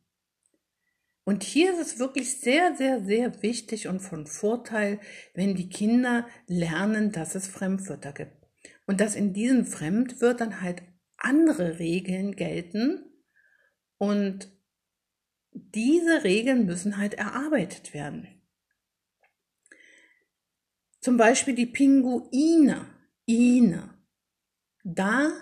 Und 1.24 1.44
hier 1.44 1.72
ist 1.72 1.80
es 1.80 1.98
wirklich 1.98 2.40
sehr, 2.40 2.74
sehr, 2.76 3.02
sehr 3.04 3.42
wichtig 3.42 3.88
und 3.88 4.00
von 4.00 4.26
Vorteil, 4.26 5.00
wenn 5.34 5.54
die 5.54 5.68
Kinder 5.68 6.26
lernen, 6.46 7.12
dass 7.12 7.34
es 7.34 7.46
Fremdwörter 7.46 8.12
gibt 8.12 8.41
und 8.86 9.00
dass 9.00 9.14
in 9.14 9.32
diesen 9.32 9.64
Fremdwörtern 9.64 10.60
halt 10.60 10.82
andere 11.16 11.78
Regeln 11.78 12.34
gelten 12.36 13.04
und 13.98 14.50
diese 15.52 16.24
Regeln 16.24 16.66
müssen 16.66 16.96
halt 16.96 17.14
erarbeitet 17.14 17.94
werden. 17.94 18.26
Zum 21.00 21.16
Beispiel 21.16 21.54
die 21.54 21.66
Pinguine, 21.66 22.86
Ine. 23.26 23.94
Da, 24.84 25.32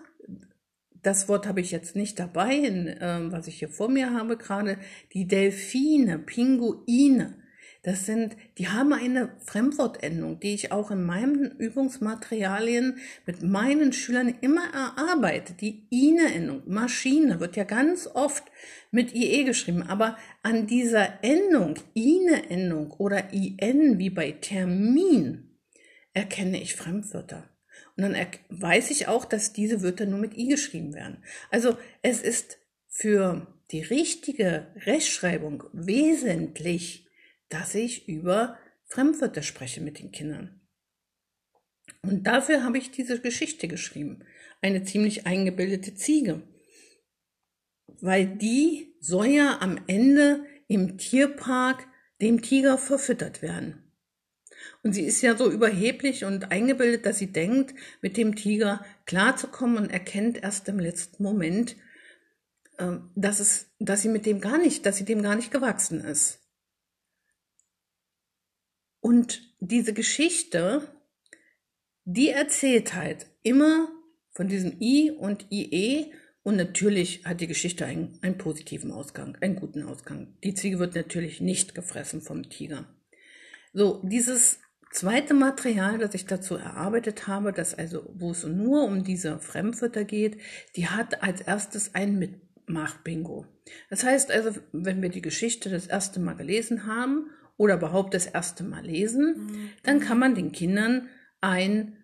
das 0.90 1.28
Wort 1.28 1.46
habe 1.46 1.60
ich 1.60 1.70
jetzt 1.70 1.96
nicht 1.96 2.18
dabei, 2.18 2.56
in, 2.56 2.86
äh, 2.86 3.30
was 3.30 3.46
ich 3.46 3.58
hier 3.58 3.68
vor 3.68 3.88
mir 3.88 4.12
habe 4.12 4.36
gerade, 4.36 4.78
die 5.12 5.26
Delfine, 5.26 6.18
Pinguine. 6.18 7.39
Das 7.82 8.04
sind, 8.04 8.36
die 8.58 8.68
haben 8.68 8.92
eine 8.92 9.34
Fremdwortendung, 9.38 10.38
die 10.38 10.52
ich 10.52 10.70
auch 10.70 10.90
in 10.90 11.02
meinen 11.02 11.50
Übungsmaterialien 11.58 12.98
mit 13.24 13.42
meinen 13.42 13.94
Schülern 13.94 14.34
immer 14.42 14.64
erarbeite. 14.74 15.54
Die 15.54 15.86
INE-Endung, 15.88 16.62
Maschine, 16.66 17.40
wird 17.40 17.56
ja 17.56 17.64
ganz 17.64 18.06
oft 18.06 18.44
mit 18.90 19.14
IE 19.14 19.44
geschrieben, 19.44 19.82
aber 19.82 20.18
an 20.42 20.66
dieser 20.66 21.24
Endung, 21.24 21.76
INE-Endung 21.94 22.90
oder 22.92 23.32
IN 23.32 23.98
wie 23.98 24.10
bei 24.10 24.32
Termin, 24.32 25.56
erkenne 26.12 26.60
ich 26.60 26.76
Fremdwörter. 26.76 27.48
Und 27.96 28.02
dann 28.02 28.16
weiß 28.50 28.90
ich 28.90 29.08
auch, 29.08 29.24
dass 29.24 29.54
diese 29.54 29.82
Wörter 29.82 30.04
nur 30.04 30.18
mit 30.18 30.36
I 30.36 30.48
geschrieben 30.48 30.94
werden. 30.94 31.22
Also 31.50 31.78
es 32.02 32.20
ist 32.20 32.58
für 32.88 33.46
die 33.70 33.80
richtige 33.80 34.66
Rechtschreibung 34.84 35.64
wesentlich, 35.72 37.06
dass 37.50 37.74
ich 37.74 38.08
über 38.08 38.58
Fremdwörter 38.86 39.42
spreche 39.42 39.80
mit 39.80 39.98
den 39.98 40.10
Kindern. 40.10 40.60
Und 42.02 42.26
dafür 42.26 42.64
habe 42.64 42.78
ich 42.78 42.90
diese 42.90 43.20
Geschichte 43.20 43.68
geschrieben. 43.68 44.24
Eine 44.62 44.84
ziemlich 44.84 45.26
eingebildete 45.26 45.94
Ziege. 45.94 46.42
Weil 48.00 48.26
die 48.26 48.96
soll 49.00 49.26
ja 49.26 49.58
am 49.60 49.78
Ende 49.86 50.44
im 50.68 50.96
Tierpark 50.96 51.86
dem 52.20 52.42
Tiger 52.42 52.78
verfüttert 52.78 53.42
werden. 53.42 53.92
Und 54.82 54.92
sie 54.92 55.04
ist 55.04 55.22
ja 55.22 55.36
so 55.36 55.50
überheblich 55.50 56.24
und 56.24 56.50
eingebildet, 56.50 57.06
dass 57.06 57.18
sie 57.18 57.32
denkt, 57.32 57.74
mit 58.02 58.16
dem 58.16 58.36
Tiger 58.36 58.84
klarzukommen 59.06 59.78
und 59.78 59.90
erkennt 59.90 60.42
erst 60.42 60.68
im 60.68 60.78
letzten 60.78 61.22
Moment, 61.22 61.76
ähm, 62.78 63.10
dass 63.14 63.40
es, 63.40 63.70
dass 63.78 64.02
sie 64.02 64.08
mit 64.08 64.26
dem 64.26 64.40
gar 64.40 64.58
nicht, 64.58 64.86
dass 64.86 64.96
sie 64.96 65.04
dem 65.04 65.22
gar 65.22 65.36
nicht 65.36 65.50
gewachsen 65.50 66.00
ist. 66.00 66.39
Und 69.00 69.42
diese 69.60 69.92
Geschichte, 69.92 70.94
die 72.04 72.28
erzählt 72.28 72.94
halt 72.94 73.26
immer 73.42 73.88
von 74.30 74.48
diesem 74.48 74.80
I 74.80 75.10
und 75.10 75.46
IE 75.50 76.12
und 76.42 76.56
natürlich 76.56 77.24
hat 77.24 77.40
die 77.40 77.46
Geschichte 77.46 77.84
einen, 77.84 78.18
einen 78.22 78.38
positiven 78.38 78.92
Ausgang, 78.92 79.36
einen 79.40 79.56
guten 79.56 79.82
Ausgang. 79.82 80.36
Die 80.42 80.54
Ziege 80.54 80.78
wird 80.78 80.94
natürlich 80.94 81.40
nicht 81.40 81.74
gefressen 81.74 82.22
vom 82.22 82.48
Tiger. 82.48 82.86
So, 83.72 84.00
dieses 84.04 84.58
zweite 84.90 85.34
Material, 85.34 85.98
das 85.98 86.14
ich 86.14 86.26
dazu 86.26 86.56
erarbeitet 86.56 87.26
habe, 87.26 87.52
das 87.52 87.74
also, 87.74 88.10
wo 88.14 88.30
es 88.30 88.44
nur 88.44 88.84
um 88.84 89.04
diese 89.04 89.38
Fremdwörter 89.38 90.04
geht, 90.04 90.38
die 90.76 90.88
hat 90.88 91.22
als 91.22 91.42
erstes 91.42 91.94
ein 91.94 92.18
Mitmach-Bingo. 92.18 93.46
Das 93.90 94.02
heißt 94.02 94.30
also, 94.30 94.58
wenn 94.72 95.02
wir 95.02 95.10
die 95.10 95.22
Geschichte 95.22 95.70
das 95.70 95.86
erste 95.86 96.20
Mal 96.20 96.34
gelesen 96.34 96.86
haben 96.86 97.30
oder 97.60 97.74
überhaupt 97.74 98.14
das 98.14 98.24
erste 98.24 98.64
Mal 98.64 98.86
lesen, 98.86 99.34
mhm. 99.36 99.70
dann 99.82 100.00
kann 100.00 100.18
man 100.18 100.34
den 100.34 100.50
Kindern 100.50 101.10
ein 101.42 101.98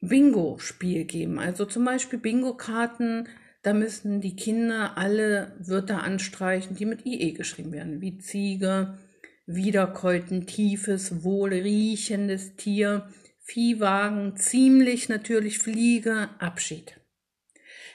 Bingo-Spiel 0.00 1.04
geben. 1.04 1.38
Also 1.38 1.66
zum 1.66 1.84
Beispiel 1.84 2.18
Bingo-Karten, 2.18 3.28
da 3.60 3.74
müssen 3.74 4.22
die 4.22 4.36
Kinder 4.36 4.96
alle 4.96 5.54
Wörter 5.60 6.02
anstreichen, 6.02 6.76
die 6.76 6.86
mit 6.86 7.04
IE 7.04 7.34
geschrieben 7.34 7.72
werden, 7.72 8.00
wie 8.00 8.16
Ziege, 8.16 8.96
Wiederkäuten, 9.44 10.46
tiefes, 10.46 11.22
wohlriechendes 11.22 12.56
Tier, 12.56 13.06
Viehwagen, 13.40 14.38
ziemlich 14.38 15.10
natürlich 15.10 15.58
Fliege, 15.58 16.30
Abschied. 16.38 16.98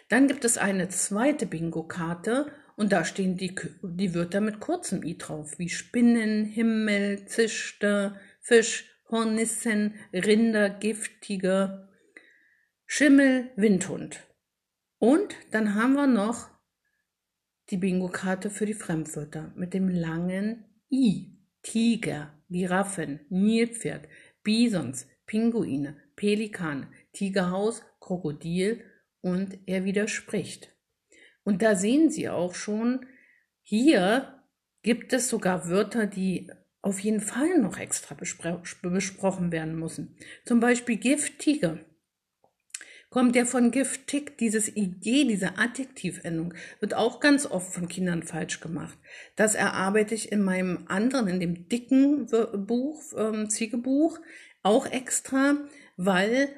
Dann 0.07 0.27
gibt 0.27 0.45
es 0.45 0.59
eine 0.59 0.89
zweite 0.89 1.47
Bingo-Karte 1.47 2.51
und 2.79 2.93
da 2.93 3.03
stehen 3.03 3.35
die, 3.35 3.53
die 3.83 4.15
Wörter 4.15 4.39
mit 4.39 4.61
kurzem 4.61 5.03
i 5.03 5.17
drauf, 5.17 5.59
wie 5.59 5.67
Spinnen, 5.67 6.45
Himmel, 6.45 7.25
Zischte, 7.25 8.15
Fisch, 8.39 8.85
Hornissen, 9.09 9.95
Rinder, 10.13 10.69
Giftige, 10.69 11.89
Schimmel, 12.85 13.51
Windhund. 13.57 14.21
Und 14.97 15.35
dann 15.51 15.75
haben 15.75 15.95
wir 15.95 16.07
noch 16.07 16.47
die 17.69 17.75
Bingo-Karte 17.75 18.49
für 18.49 18.65
die 18.65 18.73
Fremdwörter 18.73 19.51
mit 19.57 19.73
dem 19.73 19.89
langen 19.89 20.63
I. 20.89 21.37
Tiger, 21.61 22.33
Giraffen, 22.49 23.19
Nilpferd, 23.27 24.07
Bisons, 24.41 25.05
Pinguine, 25.25 25.97
Pelikan, 26.15 26.87
Tigerhaus, 27.11 27.83
Krokodil 27.99 28.85
und 29.19 29.59
er 29.65 29.83
widerspricht. 29.83 30.71
Und 31.49 31.63
da 31.63 31.73
sehen 31.75 32.11
Sie 32.11 32.29
auch 32.29 32.53
schon, 32.53 33.07
hier 33.63 34.39
gibt 34.83 35.13
es 35.13 35.29
sogar 35.29 35.67
Wörter, 35.67 36.05
die 36.05 36.51
auf 36.83 36.99
jeden 36.99 37.21
Fall 37.21 37.57
noch 37.57 37.79
extra 37.79 38.13
besprochen 38.13 39.51
werden 39.51 39.79
müssen. 39.79 40.15
Zum 40.45 40.59
Beispiel 40.59 40.97
Gifttiger 40.97 41.79
kommt 43.09 43.35
ja 43.35 43.45
von 43.45 43.71
giftig, 43.71 44.37
dieses 44.37 44.75
Idee, 44.75 45.23
diese 45.23 45.57
Adjektivendung, 45.57 46.53
wird 46.81 46.93
auch 46.93 47.19
ganz 47.19 47.47
oft 47.47 47.73
von 47.73 47.87
Kindern 47.87 48.21
falsch 48.21 48.59
gemacht. 48.59 48.99
Das 49.35 49.55
erarbeite 49.55 50.13
ich 50.13 50.31
in 50.31 50.43
meinem 50.43 50.85
anderen, 50.87 51.29
in 51.29 51.39
dem 51.39 51.67
dicken 51.67 52.27
Buch, 52.67 53.01
ähm, 53.17 53.49
Ziegebuch, 53.49 54.19
auch 54.61 54.85
extra, 54.85 55.57
weil 55.97 56.49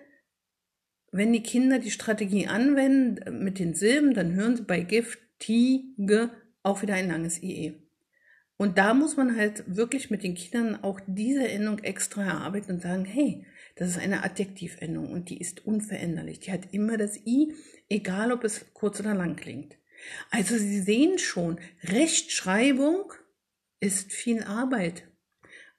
wenn 1.12 1.34
die 1.34 1.43
Kinder 1.43 1.80
die 1.80 1.91
Strategie 1.91 2.47
anwenden 2.47 3.17
äh, 3.17 3.32
mit 3.32 3.60
den 3.60 3.74
Silben, 3.74 4.13
dann 4.13 4.34
hören 4.34 4.56
sie 4.56 4.63
bei 4.63 4.82
giftige 4.82 6.32
auch 6.63 6.82
wieder 6.82 6.95
ein 6.95 7.10
langes 7.10 7.41
IE. 7.41 7.74
Und 8.58 8.78
da 8.78 8.93
muss 8.93 9.17
man 9.17 9.36
halt 9.36 9.63
wirklich 9.65 10.12
mit 10.12 10.21
den 10.24 10.36
Kindern 10.36 10.84
auch 10.84 11.00
diese 11.08 11.47
Endung 11.47 11.80
extra 11.80 12.24
erarbeiten 12.24 12.74
und 12.74 12.82
sagen, 12.82 13.06
hey, 13.06 13.43
das 13.76 13.89
ist 13.89 13.97
eine 13.97 14.24
Adjektivendung 14.24 15.12
und 15.12 15.30
die 15.30 15.39
ist 15.39 15.65
unveränderlich. 15.65 16.41
Die 16.41 16.52
hat 16.52 16.71
immer 16.71 16.97
das 16.97 17.17
I, 17.26 17.56
egal 17.89 18.32
ob 18.32 18.43
es 18.43 18.71
kurz 18.74 19.00
oder 19.00 19.15
lang 19.15 19.36
klingt. 19.36 19.78
Also 20.30 20.58
Sie 20.58 20.82
sehen 20.82 21.17
schon, 21.17 21.60
Rechtschreibung 21.84 23.12
ist 23.80 24.12
viel 24.12 24.43
Arbeit. 24.43 25.08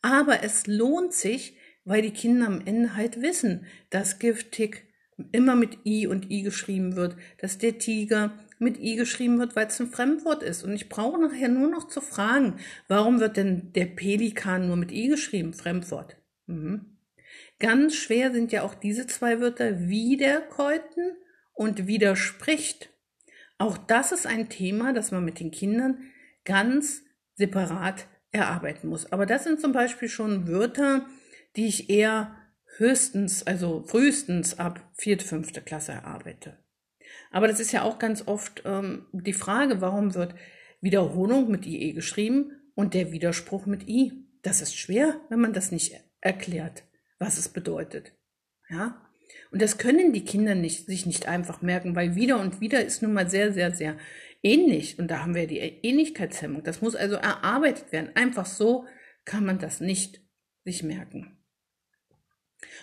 Aber 0.00 0.42
es 0.42 0.66
lohnt 0.66 1.12
sich, 1.12 1.56
weil 1.84 2.02
die 2.02 2.10
Kinder 2.10 2.46
am 2.48 2.66
Ende 2.66 2.96
halt 2.96 3.22
wissen, 3.22 3.66
dass 3.90 4.18
giftig 4.18 4.91
immer 5.32 5.54
mit 5.54 5.78
I 5.84 6.06
und 6.06 6.30
I 6.30 6.42
geschrieben 6.42 6.96
wird, 6.96 7.16
dass 7.38 7.58
der 7.58 7.78
Tiger 7.78 8.32
mit 8.58 8.78
I 8.78 8.96
geschrieben 8.96 9.38
wird, 9.38 9.56
weil 9.56 9.66
es 9.66 9.80
ein 9.80 9.88
Fremdwort 9.88 10.42
ist. 10.42 10.62
Und 10.64 10.72
ich 10.72 10.88
brauche 10.88 11.20
nachher 11.20 11.48
nur 11.48 11.68
noch 11.68 11.88
zu 11.88 12.00
fragen, 12.00 12.56
warum 12.88 13.20
wird 13.20 13.36
denn 13.36 13.72
der 13.72 13.86
Pelikan 13.86 14.68
nur 14.68 14.76
mit 14.76 14.92
I 14.92 15.08
geschrieben, 15.08 15.52
Fremdwort? 15.52 16.16
Mhm. 16.46 16.96
Ganz 17.58 17.94
schwer 17.94 18.32
sind 18.32 18.52
ja 18.52 18.62
auch 18.62 18.74
diese 18.74 19.06
zwei 19.06 19.40
Wörter 19.40 19.88
wiederkäuten 19.88 21.12
und 21.52 21.86
widerspricht. 21.86 22.90
Auch 23.58 23.76
das 23.76 24.12
ist 24.12 24.26
ein 24.26 24.48
Thema, 24.48 24.92
das 24.92 25.12
man 25.12 25.24
mit 25.24 25.38
den 25.38 25.50
Kindern 25.50 25.98
ganz 26.44 27.02
separat 27.34 28.06
erarbeiten 28.32 28.88
muss. 28.88 29.12
Aber 29.12 29.26
das 29.26 29.44
sind 29.44 29.60
zum 29.60 29.72
Beispiel 29.72 30.08
schon 30.08 30.48
Wörter, 30.48 31.06
die 31.56 31.66
ich 31.66 31.90
eher 31.90 32.34
höchstens, 32.76 33.46
also 33.46 33.82
frühestens 33.86 34.58
ab 34.58 34.80
vierte, 34.94 35.24
fünfte 35.24 35.60
Klasse 35.60 35.92
erarbeite. 35.92 36.58
Aber 37.30 37.48
das 37.48 37.60
ist 37.60 37.72
ja 37.72 37.82
auch 37.82 37.98
ganz 37.98 38.26
oft 38.26 38.62
ähm, 38.64 39.06
die 39.12 39.32
Frage, 39.32 39.80
warum 39.80 40.14
wird 40.14 40.34
Wiederholung 40.80 41.50
mit 41.50 41.66
IE 41.66 41.92
geschrieben 41.92 42.52
und 42.74 42.94
der 42.94 43.12
Widerspruch 43.12 43.66
mit 43.66 43.88
I? 43.88 44.12
Das 44.42 44.60
ist 44.60 44.76
schwer, 44.76 45.20
wenn 45.28 45.40
man 45.40 45.52
das 45.52 45.70
nicht 45.70 45.94
erklärt, 46.20 46.84
was 47.18 47.38
es 47.38 47.48
bedeutet. 47.48 48.12
Ja? 48.68 49.08
Und 49.50 49.62
das 49.62 49.78
können 49.78 50.12
die 50.12 50.24
Kinder 50.24 50.54
nicht, 50.54 50.86
sich 50.86 51.06
nicht 51.06 51.28
einfach 51.28 51.62
merken, 51.62 51.94
weil 51.94 52.14
wieder 52.14 52.40
und 52.40 52.60
wieder 52.60 52.84
ist 52.84 53.02
nun 53.02 53.12
mal 53.12 53.28
sehr, 53.28 53.52
sehr, 53.52 53.74
sehr 53.74 53.96
ähnlich. 54.42 54.98
Und 54.98 55.10
da 55.10 55.20
haben 55.20 55.34
wir 55.34 55.46
die 55.46 55.58
Ähnlichkeitshemmung. 55.58 56.64
Das 56.64 56.80
muss 56.80 56.96
also 56.96 57.16
erarbeitet 57.16 57.92
werden. 57.92 58.10
Einfach 58.14 58.46
so 58.46 58.86
kann 59.24 59.44
man 59.44 59.58
das 59.58 59.80
nicht 59.80 60.20
sich 60.64 60.82
merken. 60.82 61.41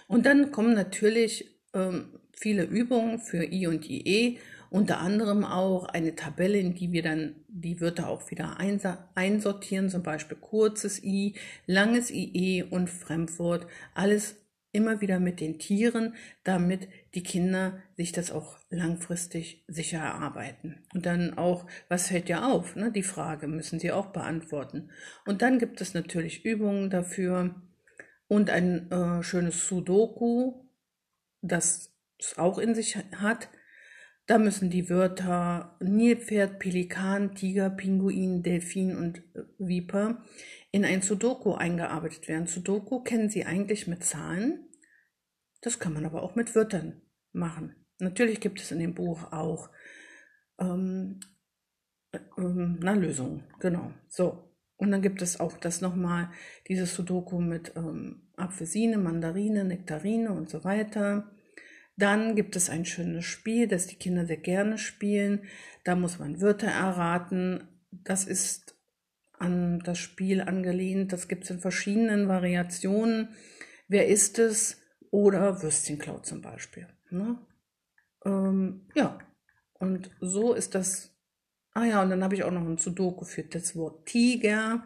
Und 0.08 0.26
dann 0.26 0.52
kommen 0.52 0.74
natürlich 0.74 1.60
ähm, 1.74 2.20
viele 2.34 2.64
Übungen 2.64 3.20
für 3.20 3.44
I 3.44 3.68
und 3.68 3.90
IE, 3.90 4.40
unter 4.70 5.00
anderem 5.00 5.44
auch 5.44 5.86
eine 5.86 6.16
Tabelle, 6.16 6.60
in 6.60 6.76
die 6.76 6.92
wir 6.92 7.02
dann 7.02 7.36
die 7.48 7.82
Wörter 7.82 8.08
auch 8.08 8.30
wieder 8.30 8.58
einsortieren, 9.16 9.90
zum 9.90 10.04
Beispiel 10.04 10.38
kurzes 10.38 11.04
I, 11.04 11.36
langes 11.66 12.12
IE 12.12 12.64
und 12.64 12.90
Fremdwort, 12.90 13.66
alles 13.96 14.36
immer 14.72 15.02
wieder 15.02 15.20
mit 15.20 15.40
den 15.40 15.58
Tieren, 15.58 16.14
damit 16.44 16.88
die 17.16 17.24
Kinder 17.24 17.80
sich 17.98 18.12
das 18.12 18.32
auch 18.32 18.60
langfristig 18.70 19.64
sicher 19.68 19.98
erarbeiten. 19.98 20.84
Und 20.94 21.08
dann 21.08 21.38
auch, 21.38 21.66
was 21.88 22.10
fällt 22.10 22.30
ja 22.30 22.48
auf? 22.48 22.76
Ne? 22.76 22.92
Die 22.92 23.04
Frage 23.04 23.48
müssen 23.48 23.80
sie 23.80 23.92
auch 23.92 24.08
beantworten. 24.08 24.92
Und 25.26 25.42
dann 25.42 25.58
gibt 25.58 25.82
es 25.82 25.96
natürlich 25.96 26.46
Übungen 26.46 26.92
dafür 26.92 27.56
und 28.30 28.50
ein 28.50 28.90
äh, 28.92 29.24
schönes 29.24 29.68
Sudoku, 29.68 30.64
das 31.42 31.94
es 32.18 32.38
auch 32.38 32.60
in 32.60 32.76
sich 32.76 32.96
hat. 32.96 33.50
Da 34.28 34.38
müssen 34.38 34.70
die 34.70 34.90
Wörter 34.90 35.76
Nilpferd, 35.82 36.60
Pelikan, 36.60 37.34
Tiger, 37.34 37.72
Pinguin, 37.72 38.44
Delfin 38.44 38.96
und 38.96 39.18
äh, 39.36 39.44
Viper 39.58 40.24
in 40.72 40.86
ein 40.86 41.02
Sudoku 41.02 41.56
eingearbeitet 41.56 42.28
werden. 42.28 42.46
Sudoku 42.46 43.02
kennen 43.02 43.30
Sie 43.30 43.46
eigentlich 43.46 43.88
mit 43.88 44.04
Zahlen. 44.04 44.70
Das 45.62 45.80
kann 45.80 45.94
man 45.94 46.06
aber 46.06 46.22
auch 46.22 46.36
mit 46.36 46.56
Wörtern 46.56 47.02
machen. 47.32 47.76
Natürlich 47.98 48.40
gibt 48.40 48.62
es 48.62 48.72
in 48.72 48.80
dem 48.80 48.94
Buch 48.94 49.32
auch 49.32 49.72
ähm, 50.60 51.20
äh, 52.12 52.20
ähm, 52.38 52.78
na, 52.80 52.94
Lösungen. 52.94 53.46
Genau. 53.60 53.92
So. 54.08 54.49
Und 54.80 54.92
dann 54.92 55.02
gibt 55.02 55.22
es 55.22 55.40
auch 55.40 55.58
das 55.58 55.82
nochmal, 55.82 56.32
dieses 56.70 56.96
Sudoku 56.96 57.40
mit 57.40 57.74
ähm, 57.76 58.22
Apfelsine, 58.38 58.98
Mandarine, 58.98 59.66
Nektarine 59.66 60.32
und 60.32 60.50
so 60.50 60.64
weiter. 60.64 61.30
Dann 61.98 62.38
gibt 62.38 62.56
es 62.56 62.70
ein 62.70 62.86
schönes 62.86 63.26
Spiel, 63.26 63.68
das 63.68 63.88
die 63.88 63.98
Kinder 63.98 64.26
sehr 64.26 64.38
gerne 64.38 64.78
spielen. 64.78 65.44
Da 65.84 65.96
muss 65.96 66.18
man 66.18 66.40
Wörter 66.40 66.70
erraten. 66.70 67.68
Das 67.92 68.24
ist 68.24 68.78
an 69.34 69.80
das 69.80 69.98
Spiel 69.98 70.40
angelehnt. 70.40 71.12
Das 71.12 71.28
gibt 71.28 71.44
es 71.44 71.50
in 71.50 71.60
verschiedenen 71.60 72.30
Variationen. 72.30 73.36
Wer 73.90 74.08
ist 74.08 74.40
es? 74.40 74.82
Oder 75.12 75.62
Würstchenklau 75.62 76.20
zum 76.20 76.42
Beispiel. 76.42 76.88
Ne? 77.10 77.38
Ähm, 78.24 78.88
ja, 78.96 79.18
und 79.74 80.10
so 80.22 80.54
ist 80.54 80.76
das. 80.76 81.09
Ah 81.80 81.86
ja, 81.86 82.02
und 82.04 82.10
dann 82.10 82.26
habe 82.26 82.36
ich 82.36 82.44
auch 82.44 82.52
noch 82.52 82.68
ein 82.68 82.78
Sudoku 82.78 83.24
für 83.24 83.44
das 83.44 83.74
Wort 83.74 84.06
Tiger. 84.06 84.84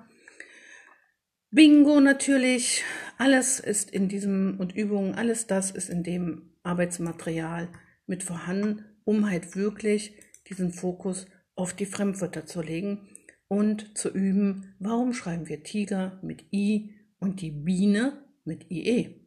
Bingo 1.49 1.99
natürlich. 1.99 2.84
Alles 3.17 3.60
ist 3.60 3.89
in 3.89 4.10
diesem 4.10 4.60
und 4.60 4.75
Übungen, 4.75 5.15
alles 5.15 5.47
das 5.47 5.71
ist 5.71 5.89
in 5.89 6.03
dem 6.03 6.53
Arbeitsmaterial 6.62 7.69
mit 8.06 8.21
vorhanden, 8.21 8.86
um 9.06 9.27
halt 9.27 9.56
wirklich 9.56 10.13
diesen 10.47 10.71
Fokus 10.71 11.25
auf 11.56 11.73
die 11.73 11.88
Fremdwörter 11.88 12.45
zu 12.45 12.62
legen 12.62 13.10
und 13.47 13.97
zu 13.97 14.10
üben, 14.10 14.75
warum 14.77 15.13
schreiben 15.13 15.49
wir 15.49 15.63
Tiger 15.63 16.19
mit 16.21 16.45
I 16.53 16.93
und 17.17 17.41
die 17.41 17.49
Biene 17.49 18.23
mit 18.45 18.69
IE. 18.69 19.22